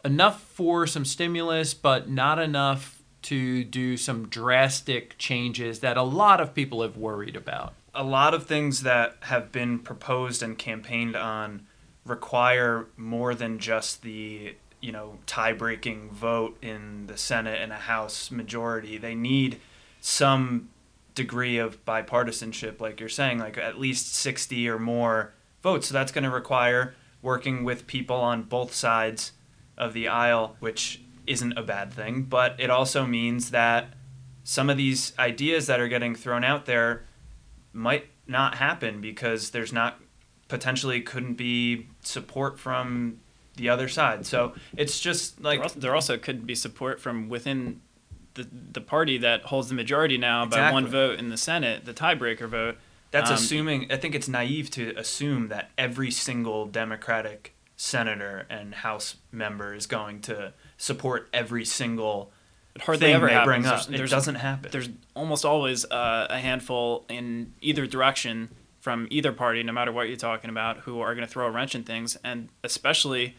enough 0.02 0.40
for 0.42 0.86
some 0.86 1.04
stimulus, 1.04 1.74
but 1.74 2.08
not 2.08 2.38
enough 2.38 3.02
to 3.22 3.64
do 3.64 3.96
some 3.98 4.28
drastic 4.28 5.18
changes 5.18 5.80
that 5.80 5.96
a 5.98 6.02
lot 6.02 6.40
of 6.40 6.54
people 6.54 6.80
have 6.80 6.96
worried 6.96 7.36
about. 7.36 7.74
A 7.96 8.04
lot 8.04 8.34
of 8.34 8.46
things 8.46 8.82
that 8.82 9.16
have 9.20 9.50
been 9.50 9.78
proposed 9.78 10.42
and 10.42 10.56
campaigned 10.56 11.16
on 11.16 11.66
require 12.04 12.86
more 12.96 13.34
than 13.34 13.58
just 13.58 14.02
the 14.02 14.54
you 14.80 14.92
know 14.92 15.18
tie-breaking 15.26 16.10
vote 16.10 16.56
in 16.62 17.06
the 17.06 17.16
Senate 17.16 17.60
and 17.60 17.72
a 17.72 17.76
House 17.76 18.30
majority. 18.30 18.98
They 18.98 19.14
need 19.14 19.60
some 20.00 20.68
degree 21.14 21.58
of 21.58 21.84
bipartisanship, 21.84 22.80
like 22.80 23.00
you're 23.00 23.08
saying, 23.08 23.38
like 23.38 23.58
at 23.58 23.80
least 23.80 24.14
60 24.14 24.68
or 24.68 24.78
more 24.78 25.32
votes. 25.62 25.88
So 25.88 25.94
that's 25.94 26.12
going 26.12 26.24
to 26.24 26.30
require 26.30 26.94
working 27.22 27.64
with 27.64 27.86
people 27.86 28.16
on 28.16 28.42
both 28.42 28.72
sides 28.72 29.32
of 29.76 29.94
the 29.94 30.06
aisle, 30.06 30.56
which 30.60 31.00
isn't 31.26 31.58
a 31.58 31.62
bad 31.62 31.92
thing. 31.92 32.22
But 32.22 32.54
it 32.58 32.70
also 32.70 33.04
means 33.04 33.50
that 33.50 33.94
some 34.44 34.70
of 34.70 34.76
these 34.76 35.12
ideas 35.18 35.66
that 35.66 35.80
are 35.80 35.88
getting 35.88 36.14
thrown 36.14 36.44
out 36.44 36.66
there 36.66 37.02
might 37.76 38.06
not 38.26 38.56
happen 38.56 39.00
because 39.00 39.50
there's 39.50 39.72
not 39.72 40.00
potentially 40.48 41.00
couldn't 41.00 41.34
be 41.34 41.88
support 42.02 42.58
from 42.58 43.20
the 43.56 43.68
other 43.68 43.88
side. 43.88 44.26
So 44.26 44.54
it's 44.76 45.00
just 45.00 45.40
like 45.40 45.58
there 45.58 45.64
also, 45.64 45.80
there 45.80 45.94
also 45.94 46.18
could 46.18 46.46
be 46.46 46.54
support 46.54 47.00
from 47.00 47.28
within 47.28 47.80
the 48.34 48.46
the 48.72 48.80
party 48.80 49.18
that 49.18 49.42
holds 49.42 49.68
the 49.68 49.74
majority 49.74 50.18
now 50.18 50.46
by 50.46 50.70
one 50.72 50.86
vote 50.86 51.18
in 51.18 51.28
the 51.30 51.36
Senate, 51.36 51.84
the 51.84 51.94
tiebreaker 51.94 52.48
vote. 52.48 52.76
That's 53.10 53.30
Um, 53.30 53.36
assuming. 53.36 53.92
I 53.92 53.96
think 53.96 54.14
it's 54.14 54.28
naive 54.28 54.70
to 54.72 54.92
assume 54.96 55.48
that 55.48 55.70
every 55.78 56.10
single 56.10 56.66
Democratic 56.66 57.54
senator 57.76 58.46
and 58.50 58.74
House 58.74 59.16
member 59.30 59.74
is 59.74 59.86
going 59.86 60.20
to 60.22 60.52
support 60.76 61.28
every 61.32 61.64
single 61.64 62.32
It 62.76 62.82
hardly 62.82 63.06
thing 63.08 63.14
ever 63.14 63.26
they 63.26 63.32
happens. 63.32 63.46
bring 63.46 63.62
There's- 63.62 63.88
up. 63.88 63.94
It 63.94 64.10
doesn't 64.10 64.34
happen. 64.36 64.70
There's 64.70 64.88
almost 65.14 65.44
always 65.44 65.84
uh, 65.84 66.26
a 66.30 66.38
handful 66.38 67.04
in 67.08 67.52
either 67.60 67.86
direction 67.86 68.50
from 68.80 69.08
either 69.10 69.32
party, 69.32 69.62
no 69.64 69.72
matter 69.72 69.90
what 69.90 70.06
you're 70.08 70.16
talking 70.16 70.48
about, 70.48 70.78
who 70.78 71.00
are 71.00 71.14
going 71.14 71.26
to 71.26 71.30
throw 71.32 71.46
a 71.46 71.50
wrench 71.50 71.74
in 71.74 71.82
things, 71.82 72.16
and 72.22 72.48
especially 72.62 73.34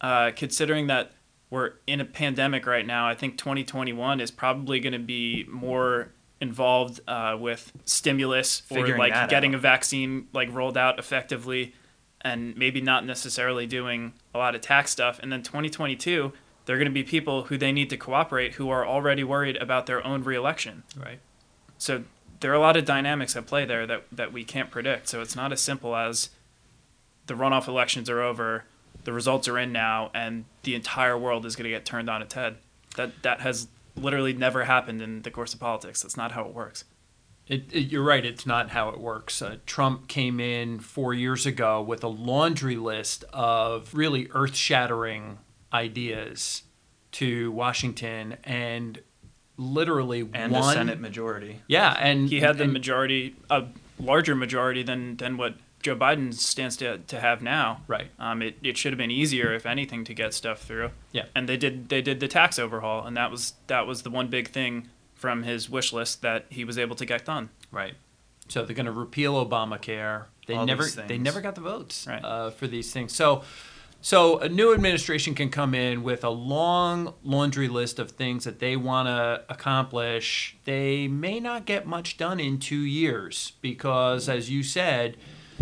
uh, 0.00 0.30
considering 0.36 0.86
that 0.86 1.12
we're 1.50 1.72
in 1.86 2.00
a 2.00 2.04
pandemic 2.04 2.66
right 2.66 2.86
now. 2.86 3.06
I 3.08 3.14
think 3.14 3.36
2021 3.36 4.20
is 4.20 4.30
probably 4.30 4.80
going 4.80 4.92
to 4.94 4.98
be 4.98 5.44
more 5.48 6.08
involved 6.40 7.00
uh, 7.06 7.36
with 7.38 7.72
stimulus 7.84 8.62
or 8.70 8.96
like 8.98 9.12
getting 9.28 9.52
out. 9.54 9.58
a 9.58 9.60
vaccine 9.60 10.26
like 10.32 10.52
rolled 10.52 10.76
out 10.76 10.98
effectively 10.98 11.72
and 12.22 12.56
maybe 12.56 12.80
not 12.80 13.04
necessarily 13.06 13.66
doing 13.66 14.12
a 14.34 14.38
lot 14.38 14.54
of 14.54 14.60
tax 14.60 14.90
stuff 14.90 15.20
and 15.22 15.30
then 15.30 15.42
2022 15.42 16.32
they're 16.64 16.76
going 16.78 16.86
to 16.86 16.92
be 16.92 17.02
people 17.02 17.44
who 17.44 17.56
they 17.58 17.72
need 17.72 17.90
to 17.90 17.96
cooperate 17.96 18.54
who 18.54 18.70
are 18.70 18.86
already 18.86 19.24
worried 19.24 19.56
about 19.56 19.86
their 19.86 20.04
own 20.06 20.22
reelection 20.22 20.82
Right. 20.96 21.18
so 21.78 22.04
there 22.40 22.50
are 22.50 22.54
a 22.54 22.60
lot 22.60 22.76
of 22.76 22.84
dynamics 22.84 23.36
at 23.36 23.46
play 23.46 23.64
there 23.64 23.86
that, 23.86 24.04
that 24.12 24.32
we 24.32 24.44
can't 24.44 24.70
predict 24.70 25.08
so 25.08 25.20
it's 25.20 25.36
not 25.36 25.52
as 25.52 25.60
simple 25.60 25.94
as 25.96 26.30
the 27.26 27.34
runoff 27.34 27.68
elections 27.68 28.08
are 28.10 28.20
over 28.20 28.64
the 29.04 29.12
results 29.12 29.48
are 29.48 29.58
in 29.58 29.72
now 29.72 30.10
and 30.14 30.44
the 30.62 30.74
entire 30.74 31.16
world 31.18 31.44
is 31.46 31.56
going 31.56 31.64
to 31.64 31.70
get 31.70 31.84
turned 31.84 32.08
on 32.10 32.22
its 32.22 32.34
head 32.34 32.56
that 32.96 33.22
that 33.22 33.40
has 33.40 33.68
literally 33.96 34.32
never 34.32 34.64
happened 34.64 35.00
in 35.02 35.22
the 35.22 35.30
course 35.30 35.52
of 35.54 35.60
politics 35.60 36.02
that's 36.02 36.16
not 36.16 36.32
how 36.32 36.44
it 36.44 36.54
works 36.54 36.84
It, 37.48 37.64
it, 37.72 37.90
you're 37.90 38.04
right. 38.04 38.24
It's 38.24 38.46
not 38.46 38.70
how 38.70 38.88
it 38.90 39.00
works. 39.00 39.42
Uh, 39.42 39.56
Trump 39.66 40.06
came 40.06 40.38
in 40.38 40.78
four 40.78 41.12
years 41.12 41.44
ago 41.44 41.82
with 41.82 42.04
a 42.04 42.08
laundry 42.08 42.76
list 42.76 43.24
of 43.32 43.92
really 43.92 44.28
earth 44.32 44.54
shattering 44.54 45.38
ideas 45.72 46.62
to 47.12 47.50
Washington 47.52 48.36
and 48.44 49.00
literally 49.56 50.28
and 50.32 50.52
won. 50.52 50.62
a 50.62 50.72
Senate 50.72 51.00
majority. 51.00 51.60
Yeah, 51.66 51.96
and 51.98 52.28
he 52.28 52.40
had 52.40 52.58
the 52.58 52.64
and- 52.64 52.72
majority, 52.72 53.36
a 53.50 53.64
larger 53.98 54.34
majority 54.34 54.82
than 54.82 55.16
than 55.16 55.36
what 55.36 55.54
Joe 55.82 55.96
Biden 55.96 56.32
stands 56.34 56.76
to 56.78 56.98
to 56.98 57.20
have 57.20 57.42
now. 57.42 57.82
Right. 57.86 58.08
Um, 58.18 58.42
it, 58.42 58.56
it 58.62 58.76
should 58.76 58.92
have 58.92 58.98
been 58.98 59.10
easier, 59.10 59.52
if 59.52 59.66
anything, 59.66 60.04
to 60.04 60.14
get 60.14 60.32
stuff 60.34 60.62
through. 60.62 60.90
Yeah. 61.12 61.26
And 61.34 61.48
they 61.48 61.56
did 61.56 61.88
they 61.88 62.02
did 62.02 62.20
the 62.20 62.28
tax 62.28 62.58
overhaul, 62.58 63.06
and 63.06 63.16
that 63.16 63.30
was 63.30 63.54
that 63.66 63.86
was 63.86 64.02
the 64.02 64.10
one 64.10 64.28
big 64.28 64.48
thing 64.48 64.88
from 65.14 65.42
his 65.44 65.68
wish 65.70 65.92
list 65.92 66.22
that 66.22 66.46
he 66.50 66.64
was 66.64 66.78
able 66.78 66.96
to 66.96 67.04
get 67.04 67.24
done. 67.24 67.50
Right. 67.70 67.94
So 68.48 68.64
they're 68.64 68.74
going 68.74 68.86
to 68.86 68.92
repeal 68.92 69.44
Obamacare. 69.44 70.24
They 70.46 70.54
All 70.54 70.66
never 70.66 70.84
they 70.84 71.18
never 71.18 71.40
got 71.40 71.54
the 71.54 71.60
votes 71.60 72.06
Right. 72.08 72.22
uh, 72.24 72.50
for 72.50 72.66
these 72.66 72.92
things. 72.92 73.12
So 73.14 73.42
so 74.02 74.38
a 74.38 74.48
new 74.48 74.74
administration 74.74 75.34
can 75.34 75.48
come 75.48 75.74
in 75.74 76.02
with 76.02 76.24
a 76.24 76.28
long 76.28 77.14
laundry 77.22 77.68
list 77.68 77.98
of 77.98 78.10
things 78.10 78.44
that 78.44 78.58
they 78.58 78.76
want 78.76 79.08
to 79.08 79.44
accomplish. 79.48 80.56
They 80.64 81.08
may 81.08 81.40
not 81.40 81.64
get 81.64 81.86
much 81.86 82.16
done 82.18 82.40
in 82.40 82.58
2 82.58 82.76
years 82.76 83.52
because 83.62 84.28
as 84.28 84.50
you 84.50 84.62
said, 84.62 85.16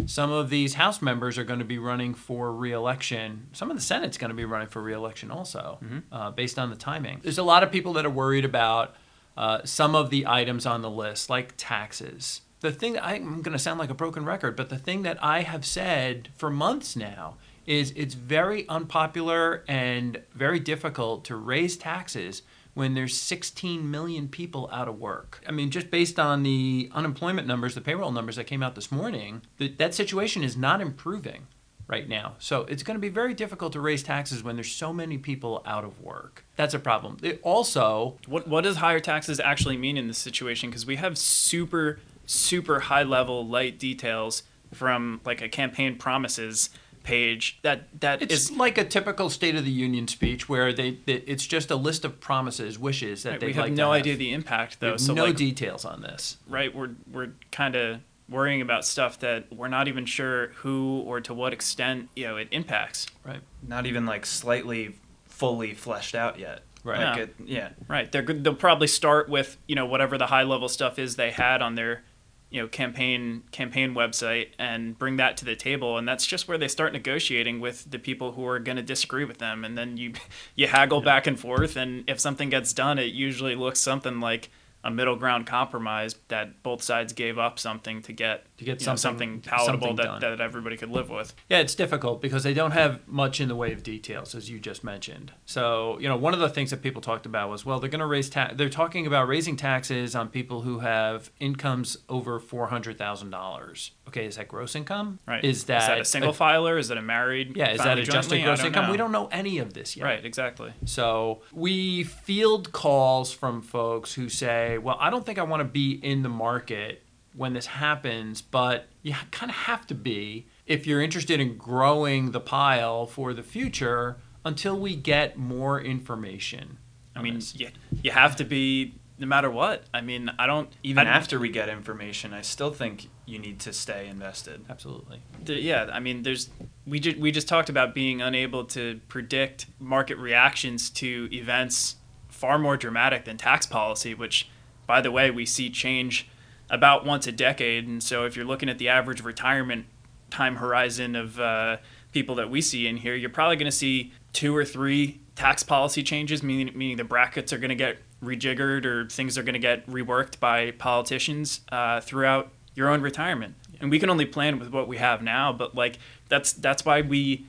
some 0.06 0.32
of 0.32 0.48
these 0.50 0.74
House 0.74 1.02
members 1.02 1.36
are 1.36 1.44
going 1.44 1.58
to 1.58 1.64
be 1.64 1.78
running 1.78 2.14
for 2.14 2.52
reelection. 2.52 3.48
Some 3.52 3.70
of 3.70 3.76
the 3.76 3.82
Senate's 3.82 4.16
going 4.16 4.30
to 4.30 4.34
be 4.34 4.44
running 4.46 4.68
for 4.68 4.80
reelection 4.80 5.30
also, 5.30 5.78
uh, 6.10 6.30
based 6.30 6.58
on 6.58 6.70
the 6.70 6.76
timing. 6.76 7.20
There's 7.22 7.38
a 7.38 7.42
lot 7.42 7.62
of 7.62 7.70
people 7.70 7.92
that 7.94 8.06
are 8.06 8.10
worried 8.10 8.44
about 8.44 8.94
uh, 9.36 9.60
some 9.64 9.94
of 9.94 10.10
the 10.10 10.26
items 10.26 10.64
on 10.64 10.80
the 10.80 10.90
list, 10.90 11.28
like 11.28 11.54
taxes. 11.56 12.40
The 12.60 12.72
thing 12.72 12.98
I'm 12.98 13.42
going 13.42 13.52
to 13.52 13.58
sound 13.58 13.78
like 13.78 13.90
a 13.90 13.94
broken 13.94 14.24
record, 14.24 14.56
but 14.56 14.70
the 14.70 14.78
thing 14.78 15.02
that 15.02 15.22
I 15.22 15.42
have 15.42 15.64
said 15.66 16.30
for 16.36 16.50
months 16.50 16.96
now 16.96 17.36
is 17.70 17.92
it's 17.94 18.14
very 18.14 18.68
unpopular 18.68 19.62
and 19.68 20.20
very 20.34 20.58
difficult 20.58 21.24
to 21.24 21.36
raise 21.36 21.76
taxes 21.76 22.42
when 22.74 22.94
there's 22.94 23.16
16 23.16 23.88
million 23.88 24.26
people 24.26 24.68
out 24.72 24.88
of 24.88 24.98
work. 24.98 25.40
I 25.46 25.52
mean, 25.52 25.70
just 25.70 25.88
based 25.88 26.18
on 26.18 26.42
the 26.42 26.90
unemployment 26.92 27.46
numbers, 27.46 27.76
the 27.76 27.80
payroll 27.80 28.10
numbers 28.10 28.34
that 28.34 28.44
came 28.48 28.60
out 28.60 28.74
this 28.74 28.90
morning, 28.90 29.42
that, 29.58 29.78
that 29.78 29.94
situation 29.94 30.42
is 30.42 30.56
not 30.56 30.80
improving 30.80 31.46
right 31.86 32.08
now. 32.08 32.34
So 32.40 32.62
it's 32.62 32.82
going 32.82 32.96
to 32.96 33.00
be 33.00 33.08
very 33.08 33.34
difficult 33.34 33.72
to 33.74 33.80
raise 33.80 34.02
taxes 34.02 34.42
when 34.42 34.56
there's 34.56 34.72
so 34.72 34.92
many 34.92 35.16
people 35.16 35.62
out 35.64 35.84
of 35.84 36.00
work. 36.00 36.44
That's 36.56 36.74
a 36.74 36.78
problem. 36.80 37.18
It 37.22 37.40
also, 37.44 38.16
What 38.26 38.48
what 38.48 38.64
does 38.64 38.78
higher 38.78 39.00
taxes 39.00 39.38
actually 39.38 39.76
mean 39.76 39.96
in 39.96 40.08
this 40.08 40.18
situation? 40.18 40.70
Because 40.70 40.86
we 40.86 40.96
have 40.96 41.16
super 41.16 42.00
super 42.26 42.80
high 42.80 43.02
level 43.04 43.46
light 43.46 43.78
details 43.78 44.42
from 44.72 45.20
like 45.24 45.40
a 45.40 45.48
campaign 45.48 45.96
promises 45.96 46.70
page 47.02 47.58
that 47.62 48.00
that 48.00 48.22
it's 48.22 48.32
is 48.34 48.50
like 48.56 48.76
a 48.78 48.84
typical 48.84 49.30
State 49.30 49.54
of 49.56 49.64
the 49.64 49.70
Union 49.70 50.06
speech 50.08 50.48
where 50.48 50.72
they, 50.72 50.98
they 51.06 51.14
it's 51.14 51.46
just 51.46 51.70
a 51.70 51.76
list 51.76 52.04
of 52.04 52.20
promises, 52.20 52.78
wishes 52.78 53.22
that 53.22 53.30
Right, 53.32 53.40
they'd 53.40 53.46
we 53.46 53.52
have 53.54 53.64
like 53.64 53.72
no 53.72 53.76
to 53.86 53.92
have. 53.92 54.00
idea 54.00 54.16
the 54.16 54.32
impact 54.32 54.78
We 54.80 54.86
though. 54.86 54.92
have 54.92 55.00
So 55.00 55.14
no 55.14 55.24
like, 55.26 55.36
details 55.36 55.84
on 55.84 56.02
this. 56.02 56.36
right, 56.48 56.74
we're 56.74 56.90
we're 57.10 57.32
kind 57.52 57.74
of 57.76 58.00
worrying 58.28 58.60
about 58.62 58.84
stuff 58.84 59.18
that 59.20 59.52
we're 59.52 59.66
not 59.68 59.88
even 59.88 60.06
sure 60.06 60.48
who 60.56 61.00
or 61.06 61.20
to 61.20 61.34
what 61.34 61.52
extent 61.52 62.08
you 62.14 62.26
know 62.28 62.36
it 62.36 62.48
impacts. 62.50 63.06
Right. 63.24 63.40
Not 63.66 63.86
even 63.86 64.06
like 64.06 64.24
slightly 64.26 64.94
fully 65.26 65.74
fleshed 65.74 66.14
out 66.14 66.38
yet. 66.38 66.62
Right. 66.84 66.98
Like 66.98 67.16
No. 67.16 67.22
it, 67.22 67.34
yeah. 67.44 67.68
Right, 67.88 68.10
they're 68.10 68.22
good. 68.22 68.44
They'll 68.44 68.54
probably 68.54 68.86
start 68.86 69.28
with 69.28 69.56
you 69.66 69.74
know 69.74 69.86
whatever 69.86 70.16
the 70.16 70.26
high 70.26 70.44
level 70.44 70.68
stuff 70.68 70.98
is 70.98 71.16
they 71.16 71.30
had 71.30 71.60
on 71.62 71.74
their 71.74 72.04
you 72.50 72.60
know 72.60 72.68
campaign 72.68 73.42
campaign 73.52 73.94
website 73.94 74.48
and 74.58 74.98
bring 74.98 75.16
that 75.16 75.36
to 75.38 75.44
the 75.44 75.56
table, 75.56 75.96
and 75.96 76.06
that's 76.06 76.26
just 76.26 76.48
where 76.48 76.58
they 76.58 76.68
start 76.68 76.92
negotiating 76.92 77.60
with 77.60 77.90
the 77.90 77.98
people 77.98 78.32
who 78.32 78.46
are 78.46 78.58
going 78.58 78.76
to 78.76 78.82
disagree 78.82 79.24
with 79.24 79.38
them, 79.38 79.64
and 79.64 79.78
then 79.78 79.96
you 79.96 80.12
you 80.56 80.66
haggle 80.66 81.00
back 81.00 81.26
and 81.26 81.38
forth, 81.38 81.76
and 81.76 82.04
if 82.08 82.20
something 82.20 82.50
gets 82.50 82.72
done, 82.72 82.98
it 82.98 83.12
usually 83.12 83.54
looks 83.54 83.80
something 83.80 84.20
like 84.20 84.50
a 84.82 84.90
middle 84.90 85.16
ground 85.16 85.46
compromise 85.46 86.14
that 86.28 86.62
both 86.62 86.82
sides 86.82 87.12
gave 87.12 87.38
up 87.38 87.58
something 87.58 88.00
to 88.02 88.12
get 88.12 88.44
To 88.58 88.64
get 88.64 88.80
you 88.80 88.86
know, 88.86 88.96
something- 88.96 89.40
something 89.40 89.40
palatable 89.42 89.88
something 89.88 90.06
that, 90.20 90.20
that 90.20 90.40
everybody 90.40 90.76
could 90.76 90.90
live 90.90 91.10
with. 91.10 91.34
Yeah, 91.48 91.58
it's 91.58 91.74
difficult 91.74 92.22
because 92.22 92.42
they 92.44 92.54
don't 92.54 92.70
have 92.70 93.06
much 93.06 93.40
in 93.40 93.48
the 93.48 93.56
way 93.56 93.72
of 93.72 93.82
details, 93.82 94.34
as 94.34 94.48
you 94.48 94.58
just 94.58 94.82
mentioned. 94.82 95.32
So, 95.44 95.98
you 96.00 96.08
know, 96.08 96.16
one 96.16 96.32
of 96.32 96.40
the 96.40 96.48
things 96.48 96.70
that 96.70 96.82
people 96.82 97.02
talked 97.02 97.26
about 97.26 97.50
was, 97.50 97.64
well, 97.66 97.78
they're 97.80 97.90
going 97.90 98.00
to 98.00 98.06
raise 98.06 98.30
tax. 98.30 98.54
They're 98.56 98.68
talking 98.70 99.06
about 99.06 99.28
raising 99.28 99.56
taxes 99.56 100.14
on 100.14 100.28
people 100.28 100.62
who 100.62 100.78
have 100.78 101.30
incomes 101.40 101.98
over 102.08 102.38
four 102.38 102.68
hundred 102.68 102.96
thousand 102.96 103.30
dollars. 103.30 103.92
Okay, 104.08 104.26
is 104.26 104.36
that 104.36 104.48
gross 104.48 104.74
income? 104.74 105.18
Right? 105.26 105.44
Is 105.44 105.64
that, 105.64 106.00
a 106.00 106.04
single 106.04 106.32
filer? 106.32 106.78
Is 106.78 106.88
that 106.88 106.98
a 106.98 107.02
married? 107.02 107.56
Yeah, 107.56 107.70
is 107.70 107.78
that 107.78 107.98
adjusted 107.98 108.30
jointly? 108.36 108.42
Gross 108.42 108.64
income? 108.64 108.86
know. 108.86 108.90
We 108.90 108.96
don't 108.96 109.12
know 109.12 109.28
any 109.30 109.58
of 109.58 109.72
this 109.74 109.96
yet. 109.96 110.04
Right, 110.04 110.24
exactly. 110.24 110.72
So 110.84 111.42
we 111.52 112.04
field 112.04 112.72
calls 112.72 113.32
from 113.32 113.62
folks 113.62 114.14
who 114.14 114.28
say, 114.28 114.69
well, 114.78 114.96
I 115.00 115.10
don't 115.10 115.24
think 115.24 115.38
I 115.38 115.42
want 115.42 115.60
to 115.60 115.64
be 115.64 115.92
in 115.92 116.22
the 116.22 116.28
market 116.28 117.02
when 117.34 117.52
this 117.52 117.66
happens, 117.66 118.42
but 118.42 118.88
you 119.02 119.14
kind 119.30 119.50
of 119.50 119.56
have 119.56 119.86
to 119.88 119.94
be 119.94 120.46
if 120.66 120.86
you're 120.86 121.00
interested 121.00 121.40
in 121.40 121.56
growing 121.56 122.32
the 122.32 122.40
pile 122.40 123.06
for 123.06 123.32
the 123.32 123.42
future 123.42 124.16
until 124.44 124.78
we 124.78 124.96
get 124.96 125.36
more 125.36 125.80
information. 125.80 126.78
I 127.14 127.22
mean, 127.22 127.34
this. 127.34 127.54
you, 127.54 127.68
you 128.02 128.10
have 128.10 128.36
to 128.36 128.44
be 128.44 128.94
no 129.18 129.26
matter 129.26 129.50
what. 129.50 129.84
I 129.92 130.00
mean, 130.00 130.30
I 130.38 130.46
don't 130.46 130.72
Even 130.82 131.06
I, 131.06 131.10
after 131.10 131.38
we 131.38 131.50
get 131.50 131.68
information, 131.68 132.32
I 132.32 132.40
still 132.40 132.72
think 132.72 133.08
you 133.26 133.38
need 133.38 133.60
to 133.60 133.72
stay 133.72 134.08
invested. 134.08 134.64
absolutely. 134.68 135.20
th- 135.44 135.62
yeah, 135.62 135.90
I 135.92 136.00
mean, 136.00 136.22
there's 136.22 136.48
we 136.86 136.98
just 136.98 137.18
we 137.18 137.30
just 137.30 137.46
talked 137.46 137.68
about 137.68 137.94
being 137.94 138.22
unable 138.22 138.64
to 138.66 139.00
predict 139.08 139.66
market 139.78 140.16
reactions 140.16 140.88
to 140.90 141.28
events 141.30 141.96
far 142.28 142.58
more 142.58 142.76
dramatic 142.76 143.26
than 143.26 143.36
tax 143.36 143.66
policy, 143.66 144.14
which, 144.14 144.48
by 144.90 145.00
the 145.00 145.12
way, 145.12 145.30
we 145.30 145.46
see 145.46 145.70
change 145.70 146.26
about 146.68 147.06
once 147.06 147.28
a 147.28 147.30
decade. 147.30 147.86
And 147.86 148.02
so, 148.02 148.24
if 148.24 148.34
you're 148.34 148.44
looking 148.44 148.68
at 148.68 148.78
the 148.78 148.88
average 148.88 149.22
retirement 149.22 149.86
time 150.30 150.56
horizon 150.56 151.14
of 151.14 151.38
uh, 151.38 151.76
people 152.10 152.34
that 152.34 152.50
we 152.50 152.60
see 152.60 152.88
in 152.88 152.96
here, 152.96 153.14
you're 153.14 153.30
probably 153.30 153.54
going 153.54 153.70
to 153.70 153.76
see 153.76 154.12
two 154.32 154.54
or 154.54 154.64
three 154.64 155.20
tax 155.36 155.62
policy 155.62 156.02
changes, 156.02 156.42
meaning 156.42 156.76
meaning 156.76 156.96
the 156.96 157.04
brackets 157.04 157.52
are 157.52 157.58
going 157.58 157.68
to 157.68 157.76
get 157.76 157.98
rejiggered 158.20 158.84
or 158.84 159.08
things 159.08 159.38
are 159.38 159.44
going 159.44 159.52
to 159.52 159.60
get 159.60 159.86
reworked 159.86 160.40
by 160.40 160.72
politicians 160.72 161.60
uh, 161.70 162.00
throughout 162.00 162.50
your 162.74 162.88
own 162.88 163.00
retirement. 163.00 163.54
And 163.80 163.92
we 163.92 164.00
can 164.00 164.10
only 164.10 164.26
plan 164.26 164.58
with 164.58 164.72
what 164.72 164.88
we 164.88 164.96
have 164.96 165.22
now, 165.22 165.52
but 165.52 165.76
like 165.76 166.00
that's 166.28 166.52
that's 166.52 166.84
why 166.84 167.00
we, 167.02 167.46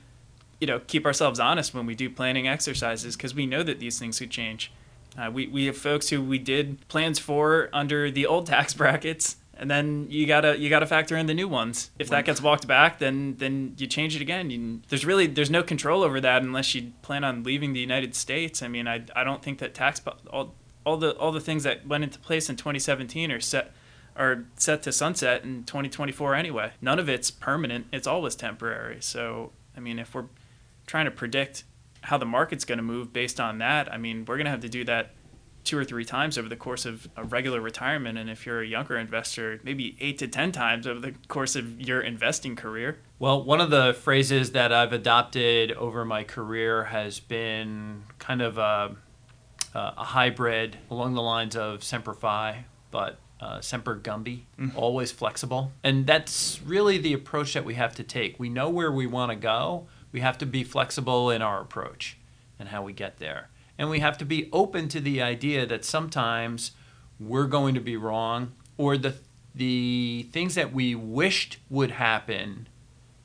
you 0.60 0.68
know, 0.68 0.78
keep 0.78 1.04
ourselves 1.04 1.40
honest 1.40 1.74
when 1.74 1.86
we 1.86 1.96
do 1.96 2.08
planning 2.08 2.46
exercises 2.46 3.16
because 3.16 3.34
we 3.34 3.46
know 3.46 3.64
that 3.64 3.80
these 3.80 3.98
things 3.98 4.20
could 4.20 4.30
change. 4.30 4.70
Uh, 5.16 5.30
we, 5.30 5.46
we 5.46 5.66
have 5.66 5.76
folks 5.76 6.08
who 6.08 6.22
we 6.22 6.38
did 6.38 6.86
plans 6.88 7.18
for 7.18 7.68
under 7.72 8.10
the 8.10 8.26
old 8.26 8.46
tax 8.46 8.72
brackets 8.74 9.36
and 9.62 9.70
then 9.70 10.06
you 10.10 10.26
gotta 10.26 10.58
you 10.58 10.68
gotta 10.68 10.86
factor 10.86 11.16
in 11.16 11.26
the 11.26 11.34
new 11.34 11.46
ones. 11.46 11.92
If 11.96 12.08
that 12.08 12.24
gets 12.24 12.42
walked 12.42 12.66
back, 12.66 12.98
then 12.98 13.36
then 13.38 13.74
you 13.78 13.86
change 13.86 14.16
it 14.16 14.20
again. 14.22 14.50
You, 14.50 14.80
there's 14.88 15.06
really 15.06 15.28
there's 15.28 15.50
no 15.50 15.62
control 15.62 16.02
over 16.02 16.20
that 16.20 16.42
unless 16.42 16.74
you 16.74 16.92
plan 17.02 17.22
on 17.22 17.44
leaving 17.44 17.72
the 17.72 17.80
United 17.80 18.16
States. 18.16 18.60
I 18.60 18.68
mean, 18.68 18.88
I, 18.88 19.04
I 19.14 19.22
don't 19.22 19.40
think 19.40 19.58
that 19.58 19.72
tax 19.72 20.00
all 20.30 20.54
all 20.84 20.96
the 20.96 21.12
all 21.16 21.30
the 21.30 21.40
things 21.40 21.62
that 21.62 21.86
went 21.86 22.02
into 22.02 22.18
place 22.18 22.50
in 22.50 22.56
2017 22.56 23.30
are 23.30 23.40
set 23.40 23.72
are 24.16 24.44
set 24.56 24.82
to 24.82 24.92
sunset 24.92 25.44
in 25.44 25.62
2024 25.64 26.34
anyway. 26.34 26.72
None 26.80 26.98
of 26.98 27.08
it's 27.08 27.30
permanent. 27.30 27.86
It's 27.92 28.08
always 28.08 28.34
temporary. 28.34 28.98
So 29.00 29.52
I 29.76 29.80
mean, 29.80 30.00
if 30.00 30.12
we're 30.14 30.26
trying 30.86 31.04
to 31.04 31.12
predict 31.12 31.62
how 32.02 32.18
the 32.18 32.26
market's 32.26 32.64
going 32.64 32.78
to 32.78 32.82
move 32.82 33.12
based 33.12 33.40
on 33.40 33.58
that, 33.58 33.92
I 33.92 33.96
mean, 33.96 34.24
we're 34.26 34.36
going 34.36 34.46
to 34.46 34.50
have 34.50 34.60
to 34.60 34.68
do 34.68 34.84
that 34.84 35.12
two 35.64 35.78
or 35.78 35.84
three 35.84 36.04
times 36.04 36.36
over 36.36 36.48
the 36.48 36.56
course 36.56 36.84
of 36.84 37.08
a 37.16 37.24
regular 37.24 37.60
retirement. 37.60 38.18
And 38.18 38.28
if 38.28 38.46
you're 38.46 38.62
a 38.62 38.66
younger 38.66 38.98
investor, 38.98 39.60
maybe 39.62 39.96
eight 40.00 40.18
to 40.18 40.28
10 40.28 40.52
times 40.52 40.86
over 40.86 41.00
the 41.00 41.14
course 41.28 41.54
of 41.54 41.80
your 41.80 42.00
investing 42.00 42.56
career. 42.56 42.98
Well, 43.18 43.44
one 43.44 43.60
of 43.60 43.70
the 43.70 43.94
phrases 43.94 44.52
that 44.52 44.72
I've 44.72 44.92
adopted 44.92 45.72
over 45.72 46.04
my 46.04 46.24
career 46.24 46.84
has 46.84 47.20
been 47.20 48.02
kind 48.18 48.42
of 48.42 48.58
a, 48.58 48.96
a 49.74 50.04
hybrid 50.04 50.78
along 50.90 51.14
the 51.14 51.22
lines 51.22 51.54
of 51.54 51.84
Semper 51.84 52.14
Fi, 52.14 52.64
but 52.90 53.18
uh, 53.40 53.60
Semper 53.60 53.96
Gumby, 53.96 54.42
mm-hmm. 54.58 54.76
always 54.76 55.10
flexible. 55.10 55.72
And 55.82 56.06
that's 56.06 56.60
really 56.64 56.98
the 56.98 57.12
approach 57.12 57.54
that 57.54 57.64
we 57.64 57.74
have 57.74 57.94
to 57.96 58.04
take. 58.04 58.38
We 58.38 58.48
know 58.48 58.68
where 58.68 58.90
we 58.90 59.06
want 59.06 59.30
to 59.30 59.36
go, 59.36 59.86
we 60.12 60.20
have 60.20 60.38
to 60.38 60.46
be 60.46 60.62
flexible 60.62 61.30
in 61.30 61.42
our 61.42 61.60
approach 61.60 62.18
and 62.58 62.68
how 62.68 62.82
we 62.82 62.92
get 62.92 63.18
there 63.18 63.48
and 63.78 63.90
we 63.90 64.00
have 64.00 64.18
to 64.18 64.24
be 64.24 64.48
open 64.52 64.88
to 64.88 65.00
the 65.00 65.20
idea 65.20 65.66
that 65.66 65.84
sometimes 65.84 66.72
we're 67.18 67.46
going 67.46 67.74
to 67.74 67.80
be 67.80 67.96
wrong 67.96 68.52
or 68.76 68.96
the 68.96 69.14
the 69.54 70.26
things 70.32 70.54
that 70.54 70.72
we 70.72 70.94
wished 70.94 71.58
would 71.68 71.90
happen 71.90 72.66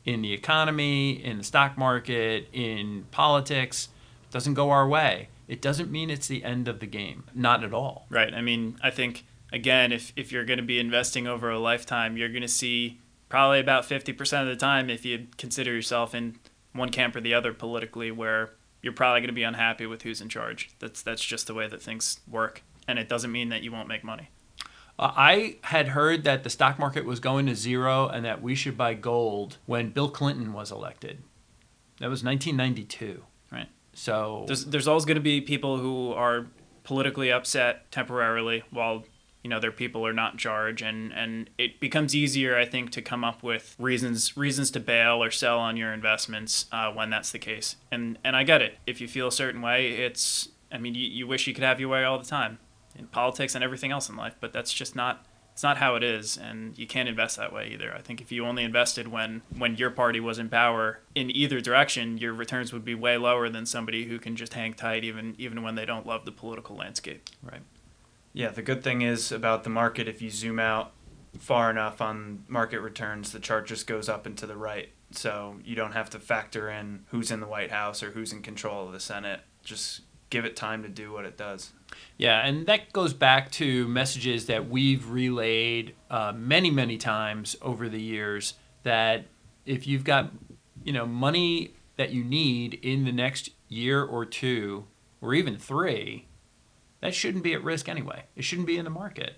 in 0.04 0.22
the 0.22 0.34
economy, 0.34 1.12
in 1.24 1.38
the 1.38 1.44
stock 1.44 1.78
market, 1.78 2.48
in 2.52 3.06
politics 3.12 3.90
doesn't 4.30 4.56
go 4.56 4.70
our 4.70 4.88
way. 4.88 5.30
It 5.48 5.62
doesn't 5.62 5.90
mean 5.90 6.10
it's 6.10 6.28
the 6.28 6.44
end 6.44 6.68
of 6.68 6.80
the 6.80 6.86
game. 6.86 7.24
Not 7.34 7.64
at 7.64 7.74
all. 7.74 8.06
Right. 8.10 8.34
I 8.34 8.42
mean, 8.42 8.78
I 8.82 8.90
think 8.90 9.26
again, 9.54 9.92
if 9.92 10.12
if 10.16 10.32
you're 10.32 10.46
going 10.46 10.60
to 10.60 10.66
be 10.66 10.80
investing 10.80 11.28
over 11.28 11.50
a 11.50 11.60
lifetime, 11.60 12.18
you're 12.18 12.30
going 12.30 12.42
to 12.42 12.48
see 12.48 13.00
probably 13.30 13.60
about 13.60 13.84
50% 13.84 14.42
of 14.42 14.48
the 14.48 14.56
time 14.56 14.90
if 14.90 15.06
you 15.06 15.28
consider 15.38 15.74
yourself 15.74 16.16
in 16.16 16.40
one 16.78 16.90
camp 16.90 17.16
or 17.16 17.22
the 17.22 17.34
other 17.34 17.54
politically 17.54 18.12
where 18.12 18.52
you're 18.82 18.94
probably 18.94 19.22
going 19.22 19.28
to 19.28 19.34
be 19.34 19.44
unhappy 19.44 19.86
with 19.86 20.04
who's 20.04 20.22
in 20.22 20.30
charge. 20.30 20.72
That's 20.80 21.02
that's 21.02 21.24
just 21.24 21.48
the 21.48 21.54
way 21.54 21.68
that 21.68 21.82
things 21.82 22.20
work, 22.30 22.64
and 22.88 23.00
it 23.00 23.10
doesn't 23.10 23.32
mean 23.32 23.50
that 23.50 23.64
you 23.64 23.72
won't 23.72 23.88
make 23.88 24.04
money. 24.04 24.30
Uh, 25.00 25.12
I 25.16 25.58
had 25.62 25.90
heard 25.90 26.24
that 26.24 26.44
the 26.44 26.50
stock 26.50 26.80
market 26.80 27.06
was 27.06 27.20
going 27.20 27.46
to 27.48 27.56
zero 27.56 28.08
and 28.08 28.26
that 28.26 28.42
we 28.42 28.56
should 28.56 28.78
buy 28.78 28.94
gold 28.96 29.58
when 29.66 29.92
Bill 29.92 30.10
Clinton 30.10 30.54
was 30.54 30.72
elected. 30.72 31.22
That 32.00 32.10
was 32.10 32.24
1992. 32.24 33.24
Right. 33.52 33.68
So 33.94 34.46
there's 34.48 34.66
there's 34.66 34.88
always 34.88 35.06
going 35.06 35.16
to 35.16 35.22
be 35.22 35.42
people 35.42 35.78
who 35.78 36.14
are 36.14 36.48
politically 36.84 37.32
upset 37.32 37.92
temporarily 37.92 38.64
while 38.72 39.04
you 39.48 39.50
know 39.50 39.62
their 39.62 39.72
people 39.72 40.06
are 40.06 40.12
not 40.12 40.34
in 40.34 40.38
charge 40.38 40.82
and 40.82 41.14
and 41.14 41.50
it 41.58 41.80
becomes 41.80 42.14
easier 42.14 42.58
i 42.58 42.66
think 42.66 42.92
to 42.92 43.02
come 43.02 43.24
up 43.24 43.42
with 43.42 43.78
reasons 43.80 44.36
reasons 44.36 44.70
to 44.70 44.78
bail 44.78 45.24
or 45.24 45.32
sell 45.32 45.58
on 45.58 45.78
your 45.78 45.94
investments 45.94 46.66
uh, 46.74 46.92
when 46.92 47.10
that's 47.10 47.32
the 47.32 47.40
case. 47.40 47.78
And 47.90 48.20
and 48.26 48.36
i 48.36 48.44
get 48.44 48.62
it. 48.62 48.78
If 48.86 49.00
you 49.00 49.08
feel 49.08 49.28
a 49.28 49.32
certain 49.32 49.62
way 49.62 49.94
it's 49.94 50.50
i 50.70 50.78
mean 50.78 50.96
you, 50.96 51.08
you 51.08 51.26
wish 51.26 51.48
you 51.48 51.54
could 51.54 51.64
have 51.64 51.80
your 51.80 51.88
way 51.88 52.04
all 52.04 52.20
the 52.20 52.26
time 52.26 52.60
in 52.94 53.08
politics 53.08 53.56
and 53.56 53.64
everything 53.64 53.90
else 53.90 54.10
in 54.10 54.18
life 54.18 54.36
but 54.42 54.52
that's 54.52 54.74
just 54.74 54.98
not 54.98 55.26
it's 55.54 55.64
not 55.64 55.78
how 55.78 55.96
it 55.96 56.04
is 56.04 56.36
and 56.36 56.78
you 56.78 56.86
can't 56.86 57.08
invest 57.08 57.38
that 57.38 57.54
way 57.54 57.70
either. 57.72 57.92
I 57.96 58.02
think 58.02 58.20
if 58.20 58.34
you 58.34 58.46
only 58.46 58.66
invested 58.66 59.08
when 59.08 59.44
when 59.58 59.78
your 59.78 59.92
party 59.92 60.20
was 60.20 60.40
in 60.40 60.50
power 60.50 61.00
in 61.16 61.32
either 61.32 61.62
direction 61.62 62.18
your 62.18 62.34
returns 62.34 62.74
would 62.74 62.84
be 62.84 62.96
way 62.96 63.16
lower 63.16 63.48
than 63.48 63.66
somebody 63.66 64.08
who 64.10 64.20
can 64.20 64.36
just 64.36 64.56
hang 64.56 64.74
tight 64.74 65.06
even 65.06 65.36
even 65.38 65.64
when 65.64 65.76
they 65.76 65.86
don't 65.86 66.06
love 66.06 66.26
the 66.26 66.34
political 66.34 66.76
landscape. 66.76 67.30
Right 67.42 67.62
yeah, 68.34 68.50
the 68.50 68.62
good 68.62 68.84
thing 68.84 69.02
is 69.02 69.32
about 69.32 69.64
the 69.64 69.70
market, 69.70 70.08
if 70.08 70.22
you 70.22 70.30
zoom 70.30 70.60
out 70.60 70.94
far 71.40 71.70
enough 71.70 72.02
on 72.02 72.44
market 72.48 72.82
returns, 72.82 73.32
the 73.32 73.40
chart 73.40 73.68
just 73.68 73.88
goes 73.88 74.10
up 74.10 74.26
and 74.26 74.38
to 74.38 74.48
the 74.48 74.58
right. 74.58 74.90
So 75.12 75.58
you 75.64 75.76
don't 75.76 75.94
have 75.94 76.10
to 76.12 76.20
factor 76.20 76.70
in 76.70 77.06
who's 77.10 77.32
in 77.32 77.40
the 77.40 77.48
White 77.48 77.72
House 77.72 78.04
or 78.04 78.12
who's 78.12 78.34
in 78.34 78.42
control 78.42 78.86
of 78.86 78.94
the 78.94 79.00
Senate. 79.00 79.42
Just 79.64 80.02
give 80.30 80.46
it 80.46 80.56
time 80.56 80.84
to 80.84 80.90
do 80.90 81.14
what 81.14 81.26
it 81.26 81.38
does. 81.38 81.72
Yeah, 82.18 82.46
and 82.46 82.68
that 82.68 82.92
goes 82.92 83.14
back 83.14 83.50
to 83.52 83.88
messages 83.88 84.48
that 84.48 84.70
we've 84.70 85.10
relayed 85.10 85.96
uh, 86.10 86.34
many, 86.36 86.70
many 86.70 86.98
times 86.98 87.56
over 87.62 87.88
the 87.88 88.02
years 88.02 88.56
that 88.84 89.26
if 89.66 89.88
you've 89.88 90.04
got, 90.04 90.32
you 90.84 90.92
know, 90.92 91.06
money 91.06 91.74
that 91.96 92.12
you 92.12 92.24
need 92.24 92.74
in 92.76 93.06
the 93.06 93.12
next 93.12 93.52
year 93.70 94.04
or 94.04 94.26
two, 94.26 94.86
or 95.22 95.34
even 95.34 95.58
three, 95.58 96.27
that 97.08 97.16
shouldn't 97.16 97.44
be 97.44 97.54
at 97.54 97.64
risk 97.64 97.88
anyway. 97.88 98.24
It 98.36 98.44
shouldn't 98.44 98.68
be 98.68 98.78
in 98.78 98.84
the 98.84 98.92
market. 98.92 99.38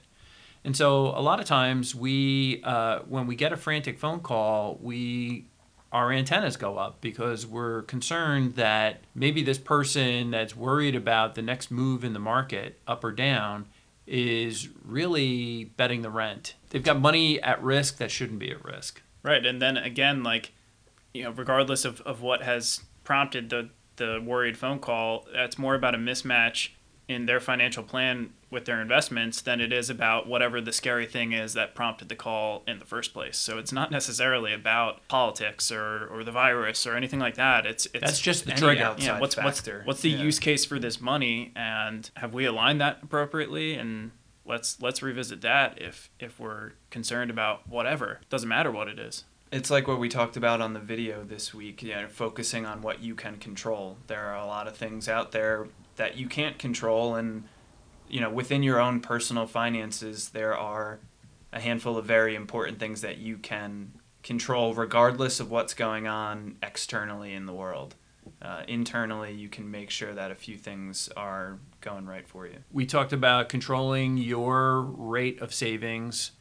And 0.63 0.75
so 0.75 1.10
a 1.10 1.21
lot 1.21 1.39
of 1.39 1.45
times 1.45 1.93
we, 1.93 2.63
uh, 2.63 3.01
when 3.08 3.27
we 3.27 3.36
get 3.36 3.53
a 3.53 3.58
frantic 3.58 3.99
phone 3.99 4.21
call, 4.21 4.79
we 4.82 5.45
our 5.91 6.12
antennas 6.12 6.58
go 6.58 6.77
up 6.77 6.99
because 6.99 7.45
we're 7.45 7.84
concerned 7.84 8.55
that 8.55 9.01
maybe 9.13 9.43
this 9.43 9.60
person 9.60 10.32
that's 10.32 10.55
worried 10.55 10.95
about 10.95 11.36
the 11.36 11.41
next 11.43 11.69
move 11.69 12.03
in 12.03 12.13
the 12.13 12.19
market, 12.19 12.79
up 12.88 13.03
or 13.03 13.12
down, 13.12 13.67
is 14.08 14.69
really 14.84 15.65
betting 15.77 16.01
the 16.01 16.10
rent. 16.10 16.55
They've 16.71 16.84
got 16.84 16.99
money 16.99 17.39
at 17.41 17.62
risk 17.62 17.97
that 17.97 18.10
shouldn't 18.10 18.39
be 18.39 18.49
at 18.51 18.65
risk. 18.65 19.01
Right. 19.21 19.45
And 19.45 19.62
then 19.62 19.77
again, 19.77 20.23
like, 20.23 20.53
you 21.13 21.23
know, 21.23 21.32
regardless 21.32 21.86
of, 21.86 22.01
of 22.01 22.21
what 22.21 22.41
has 22.41 22.82
prompted 23.03 23.51
the, 23.51 23.69
the 23.97 24.19
worried 24.23 24.58
phone 24.58 24.79
call, 24.79 25.27
that's 25.32 25.60
more 25.60 25.75
about 25.75 25.93
a 25.93 25.99
mismatch 25.99 26.69
in 27.10 27.26
their 27.26 27.39
financial 27.39 27.82
plan 27.82 28.30
with 28.52 28.65
their 28.65 28.80
investments 28.80 29.41
than 29.41 29.60
it 29.60 29.74
is 29.74 29.89
about 29.89 30.28
whatever 30.28 30.62
the 30.62 30.72
scary 30.72 31.08
thing 31.08 31.34
is 31.34 31.54
that 31.54 31.74
prompted 31.74 32.08
the 32.08 32.15
call 32.15 32.62
in 32.67 32.78
the 32.78 32.86
first 32.86 33.13
place. 33.13 33.36
So 33.36 33.58
it's 33.58 33.74
not 33.74 33.89
necessarily 33.89 34.54
about 34.54 35.06
politics 35.08 35.72
or, 35.72 36.08
or 36.08 36.24
the 36.24 36.32
virus 36.32 36.86
or 36.86 36.95
anything 36.95 37.19
like 37.19 37.36
that. 37.36 37.65
It's 37.65 37.88
it's 37.88 38.00
that's 38.00 38.19
just 38.19 38.45
the 38.45 38.52
drug 38.52 38.78
trigger. 38.78 38.95
Yeah, 39.00 39.19
what's 39.19 39.36
factor. 39.36 39.78
what's 39.78 39.88
what's 39.88 40.02
the 40.02 40.12
yeah. 40.12 40.22
use 40.22 40.38
case 40.38 40.65
for 40.65 40.78
this 40.78 41.02
money, 41.02 41.52
and 41.56 42.10
have 42.15 42.34
we 42.34 42.45
aligned 42.45 42.80
that 42.80 43.00
appropriately? 43.02 43.74
And 43.74 44.12
let's 44.45 44.80
let's 44.80 45.02
revisit 45.02 45.41
that 45.41 45.82
if 45.82 46.12
if 46.19 46.39
we're 46.39 46.74
concerned 46.91 47.32
about 47.32 47.67
whatever. 47.67 48.19
Doesn't 48.30 48.50
matter 48.50 48.72
what 48.72 48.88
it 48.88 49.00
is. 49.00 49.24
It's 49.52 49.72
like 49.72 49.88
what 49.88 50.00
we 50.00 50.10
talked 50.10 50.38
about 50.38 50.62
on 50.62 50.74
the 50.74 50.80
video 50.80 51.24
this 51.24 51.56
week, 51.56 51.82
you 51.82 51.95
know, 51.95 52.08
focusing 52.08 52.67
on 52.67 52.84
what 52.84 53.02
you 53.02 53.15
can 53.15 53.38
control. 53.38 53.98
There 54.06 54.28
are 54.28 54.36
a 54.36 54.45
lot 54.45 54.67
of 54.67 54.78
things 54.78 55.10
out 55.10 55.32
there 55.32 55.69
that 55.99 56.17
you 56.17 56.27
can't 56.27 56.57
control 56.57 57.15
and 57.15 57.43
you 58.07 58.21
know 58.21 58.29
within 58.29 58.63
your 58.63 58.79
own 58.79 59.01
personal 59.01 59.45
finances 59.45 60.29
there 60.29 60.57
are 60.57 60.99
a 61.51 61.59
handful 61.59 61.97
of 61.97 62.05
very 62.05 62.35
important 62.35 62.79
things 62.79 63.01
that 63.01 63.17
you 63.17 63.38
can 63.38 63.91
control 64.23 64.73
regardless 64.73 65.41
of 65.41 65.51
what's 65.51 65.73
going 65.73 66.07
on 66.07 66.55
externally 66.63 67.33
in 67.33 67.45
the 67.45 67.53
world. 67.53 67.95
Uh, 68.41 68.62
internally 68.67 69.33
you 69.33 69.49
can 69.49 69.69
make 69.69 69.89
sure 69.89 70.13
that 70.13 70.31
a 70.31 70.35
few 70.35 70.57
things 70.57 71.09
are 71.17 71.59
going 71.81 72.05
right 72.05 72.27
for 72.27 72.47
you. 72.47 72.57
We 72.71 72.85
talked 72.85 73.12
about 73.12 73.49
controlling 73.49 74.17
your 74.17 74.81
rate 74.81 75.41
of 75.41 75.53
savings. 75.53 76.31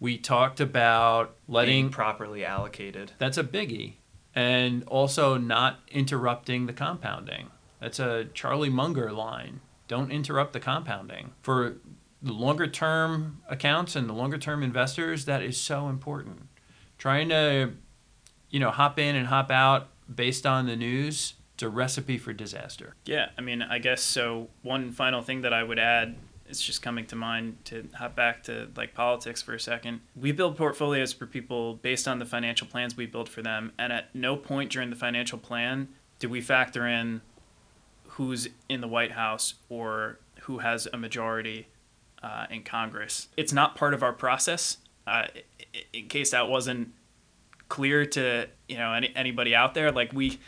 We 0.00 0.16
talked 0.16 0.60
about 0.60 1.34
letting 1.48 1.84
Being 1.84 1.90
properly 1.90 2.44
allocated. 2.44 3.12
That's 3.18 3.36
a 3.36 3.44
biggie. 3.44 3.94
And 4.34 4.84
also 4.84 5.36
not 5.36 5.80
interrupting 5.90 6.64
the 6.64 6.72
compounding 6.72 7.50
that's 7.82 7.98
a 7.98 8.26
Charlie 8.32 8.70
Munger 8.70 9.10
line. 9.10 9.60
Don't 9.88 10.12
interrupt 10.12 10.52
the 10.52 10.60
compounding. 10.60 11.32
For 11.42 11.78
the 12.22 12.32
longer 12.32 12.68
term 12.68 13.42
accounts 13.48 13.96
and 13.96 14.08
the 14.08 14.12
longer 14.12 14.38
term 14.38 14.62
investors, 14.62 15.24
that 15.24 15.42
is 15.42 15.56
so 15.56 15.88
important. 15.88 16.48
Trying 16.96 17.30
to, 17.30 17.72
you 18.50 18.60
know, 18.60 18.70
hop 18.70 19.00
in 19.00 19.16
and 19.16 19.26
hop 19.26 19.50
out 19.50 19.88
based 20.14 20.46
on 20.46 20.66
the 20.66 20.76
news, 20.76 21.34
it's 21.54 21.64
a 21.64 21.68
recipe 21.68 22.18
for 22.18 22.32
disaster. 22.32 22.94
Yeah, 23.04 23.30
I 23.36 23.40
mean, 23.40 23.62
I 23.62 23.80
guess 23.80 24.00
so. 24.00 24.48
One 24.62 24.92
final 24.92 25.20
thing 25.20 25.40
that 25.40 25.52
I 25.52 25.64
would 25.64 25.80
add 25.80 26.14
it's 26.46 26.62
just 26.62 26.82
coming 26.82 27.06
to 27.06 27.16
mind 27.16 27.56
to 27.64 27.88
hop 27.94 28.14
back 28.14 28.42
to 28.44 28.68
like 28.76 28.94
politics 28.94 29.40
for 29.40 29.54
a 29.54 29.60
second. 29.60 30.02
We 30.14 30.32
build 30.32 30.56
portfolios 30.56 31.12
for 31.12 31.26
people 31.26 31.76
based 31.76 32.06
on 32.06 32.18
the 32.18 32.26
financial 32.26 32.66
plans 32.66 32.96
we 32.96 33.06
build 33.06 33.28
for 33.28 33.42
them, 33.42 33.72
and 33.78 33.92
at 33.92 34.14
no 34.14 34.36
point 34.36 34.70
during 34.70 34.90
the 34.90 34.96
financial 34.96 35.38
plan 35.38 35.88
do 36.18 36.28
we 36.28 36.40
factor 36.40 36.86
in 36.86 37.22
who's 38.12 38.48
in 38.68 38.80
the 38.80 38.88
White 38.88 39.12
House 39.12 39.54
or 39.68 40.18
who 40.42 40.58
has 40.58 40.86
a 40.92 40.96
majority 40.96 41.68
uh, 42.22 42.46
in 42.50 42.62
Congress. 42.62 43.28
It's 43.36 43.52
not 43.52 43.74
part 43.74 43.94
of 43.94 44.02
our 44.02 44.12
process. 44.12 44.78
Uh, 45.06 45.26
in 45.92 46.08
case 46.08 46.30
that 46.30 46.48
wasn't 46.48 46.92
clear 47.68 48.04
to 48.04 48.46
you 48.68 48.76
know 48.76 48.92
any, 48.92 49.12
anybody 49.16 49.54
out 49.54 49.74
there, 49.74 49.90
like 49.90 50.12
we, 50.12 50.38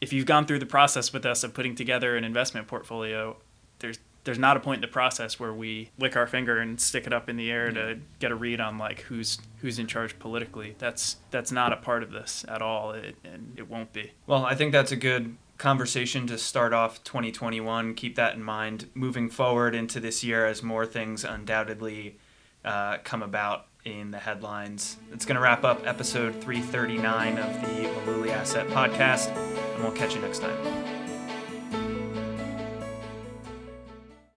if 0.00 0.12
you've 0.12 0.26
gone 0.26 0.46
through 0.46 0.58
the 0.58 0.66
process 0.66 1.12
with 1.12 1.24
us 1.24 1.44
of 1.44 1.54
putting 1.54 1.74
together 1.74 2.16
an 2.16 2.24
investment 2.24 2.66
portfolio, 2.66 3.36
there's 3.78 3.98
there's 4.24 4.38
not 4.38 4.56
a 4.56 4.60
point 4.60 4.78
in 4.78 4.82
the 4.82 4.92
process 4.92 5.40
where 5.40 5.52
we 5.52 5.90
lick 5.98 6.16
our 6.16 6.26
finger 6.26 6.58
and 6.58 6.80
stick 6.80 7.06
it 7.06 7.12
up 7.12 7.28
in 7.28 7.36
the 7.36 7.50
air 7.50 7.72
to 7.72 7.98
get 8.20 8.30
a 8.30 8.34
read 8.34 8.60
on 8.60 8.78
like 8.78 9.00
who's 9.02 9.38
who's 9.58 9.78
in 9.78 9.86
charge 9.86 10.18
politically. 10.18 10.74
That's 10.78 11.16
that's 11.30 11.52
not 11.52 11.72
a 11.72 11.76
part 11.76 12.02
of 12.02 12.10
this 12.10 12.44
at 12.48 12.62
all, 12.62 12.92
it, 12.92 13.16
and 13.24 13.54
it 13.56 13.70
won't 13.70 13.92
be. 13.92 14.12
Well, 14.26 14.44
I 14.44 14.54
think 14.54 14.72
that's 14.72 14.92
a 14.92 14.96
good 14.96 15.36
conversation 15.58 16.26
to 16.26 16.38
start 16.38 16.72
off 16.72 17.02
2021. 17.04 17.94
Keep 17.94 18.16
that 18.16 18.34
in 18.34 18.42
mind 18.42 18.88
moving 18.94 19.30
forward 19.30 19.74
into 19.74 20.00
this 20.00 20.24
year 20.24 20.46
as 20.46 20.62
more 20.62 20.86
things 20.86 21.24
undoubtedly 21.24 22.18
uh, 22.64 22.98
come 23.04 23.22
about 23.22 23.66
in 23.84 24.10
the 24.10 24.18
headlines. 24.18 24.96
It's 25.12 25.24
going 25.24 25.36
to 25.36 25.42
wrap 25.42 25.64
up 25.64 25.86
episode 25.86 26.32
339 26.34 27.38
of 27.38 27.60
the 27.60 27.88
Mullooly 27.88 28.30
Asset 28.30 28.68
Podcast, 28.68 29.28
and 29.74 29.82
we'll 29.82 29.92
catch 29.92 30.14
you 30.14 30.20
next 30.20 30.38
time. 30.40 31.01